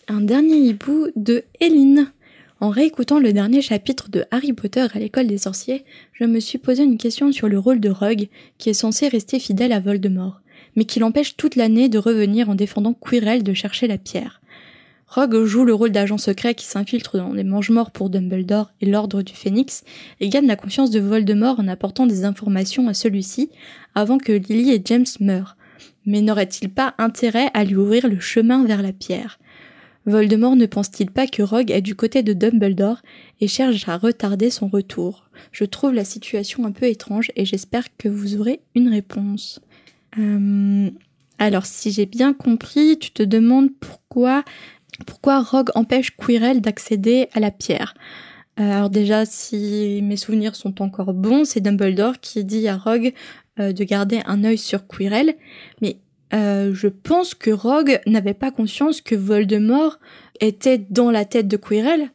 [0.07, 2.11] Un dernier hibou de Hélène.
[2.59, 5.83] En réécoutant le dernier chapitre de Harry Potter à l'école des sorciers,
[6.13, 9.37] je me suis posé une question sur le rôle de Rogue, qui est censé rester
[9.37, 10.41] fidèle à Voldemort,
[10.75, 14.41] mais qui l'empêche toute l'année de revenir en défendant Quirrell de chercher la pierre.
[15.07, 19.21] Rogue joue le rôle d'agent secret qui s'infiltre dans les mange-morts pour Dumbledore et l'Ordre
[19.21, 19.83] du Phénix
[20.19, 23.49] et gagne la confiance de Voldemort en apportant des informations à celui-ci
[23.95, 25.55] avant que Lily et James meurent.
[26.05, 29.39] Mais n'aurait-il pas intérêt à lui ouvrir le chemin vers la pierre?
[30.05, 33.01] Voldemort ne pense-t-il pas que Rogue est du côté de Dumbledore
[33.41, 35.29] et cherche à retarder son retour?
[35.51, 39.61] Je trouve la situation un peu étrange et j'espère que vous aurez une réponse.
[40.17, 40.89] Euh,
[41.39, 44.43] Alors, si j'ai bien compris, tu te demandes pourquoi,
[45.05, 47.93] pourquoi Rogue empêche Quirrell d'accéder à la pierre?
[48.59, 53.13] Euh, alors déjà, si mes souvenirs sont encore bons, c'est Dumbledore qui dit à Rogue
[53.59, 55.35] euh, de garder un œil sur Quirrell,
[55.81, 55.97] mais
[56.33, 59.99] euh, je pense que Rogue n'avait pas conscience que Voldemort
[60.39, 62.09] était dans la tête de Quirrell.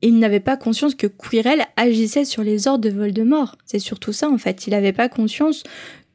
[0.00, 3.56] Il n'avait pas conscience que Quirrell agissait sur les ordres de Voldemort.
[3.66, 4.66] C'est surtout ça en fait.
[4.66, 5.62] Il n'avait pas conscience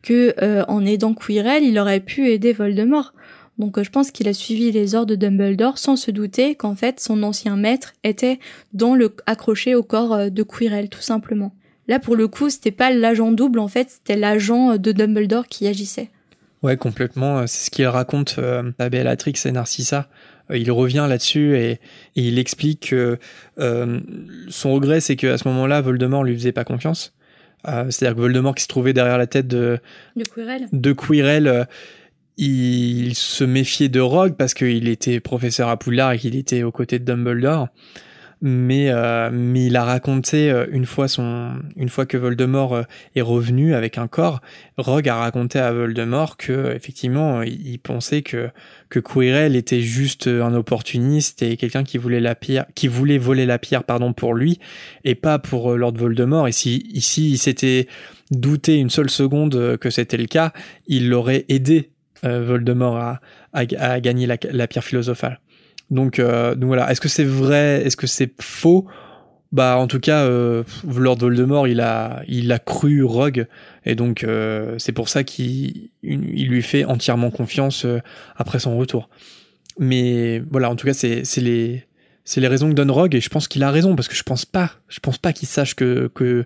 [0.01, 0.35] que
[0.67, 3.13] en aidant Quirrell, il aurait pu aider Voldemort.
[3.57, 6.99] Donc je pense qu'il a suivi les ordres de Dumbledore sans se douter qu'en fait
[6.99, 8.39] son ancien maître était
[8.73, 11.53] dans le accroché au corps de Quirrell tout simplement.
[11.87, 15.67] Là pour le coup, c'était pas l'agent double en fait, c'était l'agent de Dumbledore qui
[15.67, 16.09] agissait.
[16.63, 17.45] Ouais, complètement.
[17.47, 20.09] C'est ce qu'il raconte euh, à Bellatrix et Narcissa.
[20.53, 21.79] il revient là-dessus et,
[22.15, 23.19] il explique que
[23.59, 23.99] euh,
[24.49, 27.13] son regret, c'est qu'à ce moment-là, Voldemort lui faisait pas confiance.
[27.67, 29.79] Euh, c'est-à-dire que Voldemort qui se trouvait derrière la tête de,
[30.15, 31.67] de Quirrell, de Quirrell
[32.37, 36.71] il se méfiait de Rogue parce qu'il était professeur à Poudlard et qu'il était aux
[36.71, 37.67] côtés de Dumbledore.
[38.39, 42.83] Mais, euh, mais il a raconté euh, une fois son une fois que Voldemort euh,
[43.15, 44.41] est revenu avec un corps,
[44.77, 48.49] Rogue a raconté à Voldemort que effectivement il pensait que
[48.89, 53.47] que Quirrell était juste un opportuniste et quelqu'un qui voulait la pierre qui voulait voler
[53.47, 54.59] la pierre pardon pour lui
[55.03, 57.87] et pas pour Lord Voldemort et si ici il s'était
[58.29, 60.53] douté une seule seconde que c'était le cas,
[60.85, 61.89] il l'aurait aidé
[62.23, 63.19] Voldemort à,
[63.53, 65.39] à, gagner la, la pierre philosophale.
[65.89, 66.91] Donc, euh, donc voilà.
[66.91, 67.83] Est-ce que c'est vrai?
[67.85, 68.87] Est-ce que c'est faux?
[69.53, 73.47] Bah, en tout cas, euh, Lord Voldemort, il a, il a cru Rogue,
[73.85, 77.99] et donc euh, c'est pour ça qu'il il lui fait entièrement confiance euh,
[78.35, 79.09] après son retour.
[79.79, 81.85] Mais voilà, en tout cas, c'est, les,
[82.25, 84.23] c'est les raisons que donne Rogue, et je pense qu'il a raison parce que je
[84.23, 86.45] pense pas, je pense pas qu'il sache que que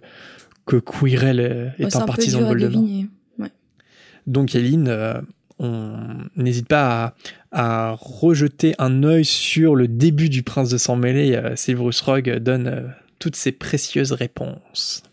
[0.67, 1.39] que Quirrell
[1.80, 2.84] est, un, partisan de Voldemort.
[3.39, 3.49] Ouais.
[4.28, 5.24] Donc, Eline,
[5.62, 5.93] on
[6.36, 7.14] n'hésite pas
[7.51, 11.36] à, rejeter un œil sur le début du Prince de sang mêlé.
[11.36, 12.88] Euh, Severus Rogue donne euh,
[13.20, 15.03] toutes ses précieuses réponses.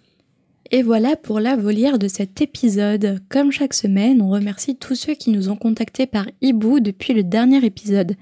[0.70, 3.20] Et voilà pour la volière de cet épisode.
[3.28, 7.22] Comme chaque semaine, on remercie tous ceux qui nous ont contactés par Hibou depuis le
[7.22, 8.16] dernier épisode.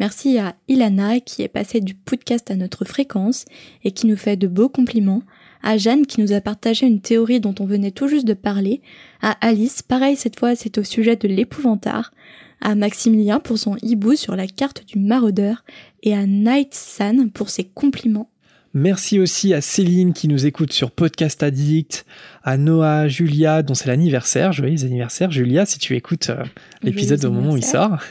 [0.00, 3.44] Merci à Ilana qui est passée du podcast à notre fréquence
[3.84, 5.22] et qui nous fait de beaux compliments,
[5.62, 8.80] à Jeanne qui nous a partagé une théorie dont on venait tout juste de parler,
[9.20, 12.12] à Alice, pareil cette fois c'est au sujet de l'épouvantard,
[12.60, 15.64] à Maximilien pour son hibou sur la carte du maraudeur,
[16.02, 18.30] et à Night San pour ses compliments.
[18.74, 22.04] Merci aussi à Céline qui nous écoute sur Podcast Addict,
[22.44, 24.52] à Noah, Julia, dont c'est l'anniversaire.
[24.52, 26.44] Joyeux anniversaire, Julia, si tu écoutes euh,
[26.82, 27.98] l'épisode au moment où il sort.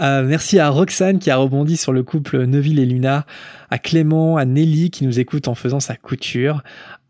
[0.00, 3.26] Euh, merci à Roxane qui a rebondi sur le couple Neville et Luna,
[3.70, 6.62] à Clément, à Nelly qui nous écoute en faisant sa couture,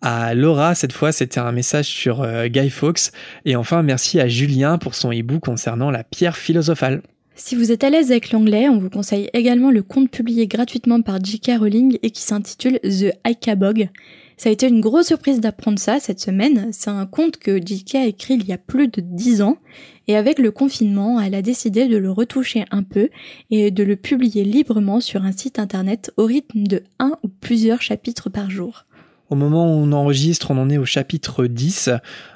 [0.03, 3.11] à Laura, cette fois c'était un message sur euh, Guy Fawkes,
[3.45, 7.03] et enfin merci à Julien pour son hibou concernant la pierre philosophale.
[7.43, 11.01] Si vous êtes à l'aise avec l'anglais, on vous conseille également le conte publié gratuitement
[11.01, 11.53] par J.K.
[11.59, 13.89] Rowling et qui s'intitule The Icabog.
[14.37, 16.69] Ça a été une grosse surprise d'apprendre ça cette semaine.
[16.73, 17.95] C'est un conte que J.K.
[17.95, 19.57] a écrit il y a plus de 10 ans
[20.07, 23.09] et avec le confinement, elle a décidé de le retoucher un peu
[23.51, 27.81] et de le publier librement sur un site internet au rythme de un ou plusieurs
[27.81, 28.87] chapitres par jour.
[29.31, 31.91] Au moment où on enregistre, on en est au chapitre 10.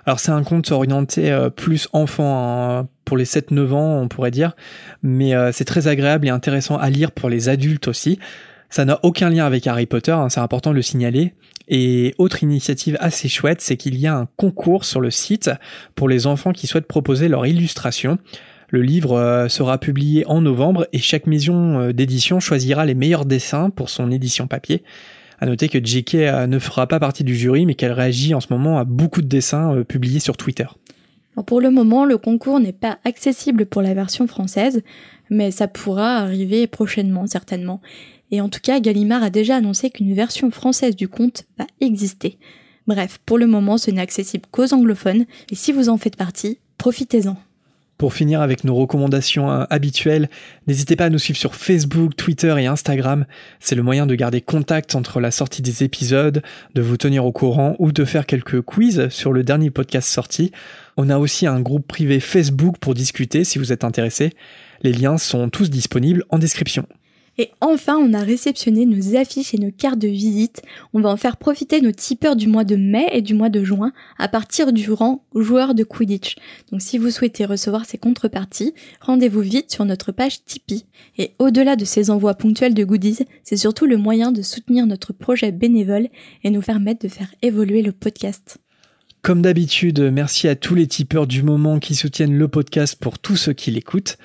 [0.06, 4.30] Alors c'est un conte orienté euh, plus enfant, hein, pour les 7-9 ans on pourrait
[4.30, 4.54] dire,
[5.02, 8.20] mais euh, c'est très agréable et intéressant à lire pour les adultes aussi.
[8.70, 11.34] Ça n'a aucun lien avec Harry Potter, hein, c'est important de le signaler.
[11.66, 15.50] Et autre initiative assez chouette, c'est qu'il y a un concours sur le site
[15.96, 18.18] pour les enfants qui souhaitent proposer leur illustration.
[18.68, 23.70] Le livre euh, sera publié en novembre et chaque maison d'édition choisira les meilleurs dessins
[23.70, 24.84] pour son édition papier.
[25.44, 28.40] À noter que JK euh, ne fera pas partie du jury, mais qu'elle réagit en
[28.40, 30.64] ce moment à beaucoup de dessins euh, publiés sur Twitter.
[31.46, 34.80] pour le moment, le concours n'est pas accessible pour la version française,
[35.28, 37.82] mais ça pourra arriver prochainement, certainement.
[38.30, 42.38] Et en tout cas, Gallimard a déjà annoncé qu'une version française du conte va exister.
[42.86, 46.56] Bref, pour le moment, ce n'est accessible qu'aux anglophones, et si vous en faites partie,
[46.78, 47.36] profitez-en.
[47.96, 50.28] Pour finir avec nos recommandations euh, habituelles,
[50.66, 53.24] n'hésitez pas à nous suivre sur Facebook, Twitter et Instagram.
[53.60, 56.42] C'est le moyen de garder contact entre la sortie des épisodes,
[56.74, 60.50] de vous tenir au courant ou de faire quelques quiz sur le dernier podcast sorti.
[60.96, 64.30] On a aussi un groupe privé Facebook pour discuter si vous êtes intéressé.
[64.82, 66.86] Les liens sont tous disponibles en description.
[67.38, 70.62] Et enfin, on a réceptionné nos affiches et nos cartes de visite.
[70.92, 73.64] On va en faire profiter nos tipeurs du mois de mai et du mois de
[73.64, 76.36] juin à partir du rang joueur de Quidditch.
[76.70, 80.86] Donc si vous souhaitez recevoir ces contreparties, rendez-vous vite sur notre page Tipeee.
[81.18, 85.12] Et au-delà de ces envois ponctuels de goodies, c'est surtout le moyen de soutenir notre
[85.12, 86.08] projet bénévole
[86.44, 88.58] et nous permettre de faire évoluer le podcast.
[89.22, 93.36] Comme d'habitude, merci à tous les tipeurs du moment qui soutiennent le podcast pour tous
[93.36, 94.18] ceux qui l'écoutent.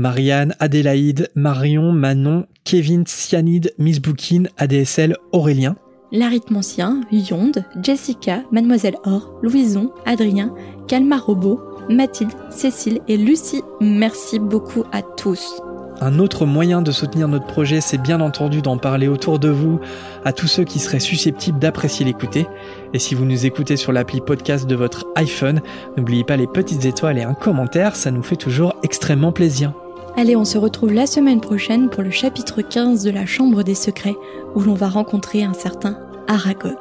[0.00, 5.76] Marianne, Adélaïde, Marion, Manon, Kevin, Cyanide, Miss Bookin, ADSL, Aurélien.
[6.10, 10.54] L'arithmancien, Yonde, Jessica, Mademoiselle Or, Louison, Adrien,
[10.88, 13.62] Calma Robot, Mathilde, Cécile et Lucie.
[13.82, 15.60] Merci beaucoup à tous.
[16.00, 19.80] Un autre moyen de soutenir notre projet, c'est bien entendu d'en parler autour de vous
[20.24, 22.46] à tous ceux qui seraient susceptibles d'apprécier l'écouter.
[22.94, 25.60] Et si vous nous écoutez sur l'appli podcast de votre iPhone,
[25.98, 29.74] n'oubliez pas les petites étoiles et un commentaire, ça nous fait toujours extrêmement plaisir.
[30.16, 33.74] Allez, on se retrouve la semaine prochaine pour le chapitre 15 de la Chambre des
[33.74, 34.16] Secrets,
[34.54, 35.98] où l'on va rencontrer un certain
[36.28, 36.78] Aragog.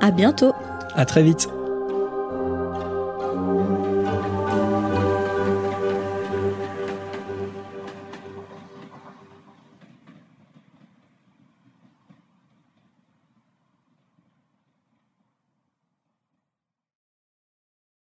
[0.00, 0.52] À bientôt!
[0.94, 1.48] À très vite!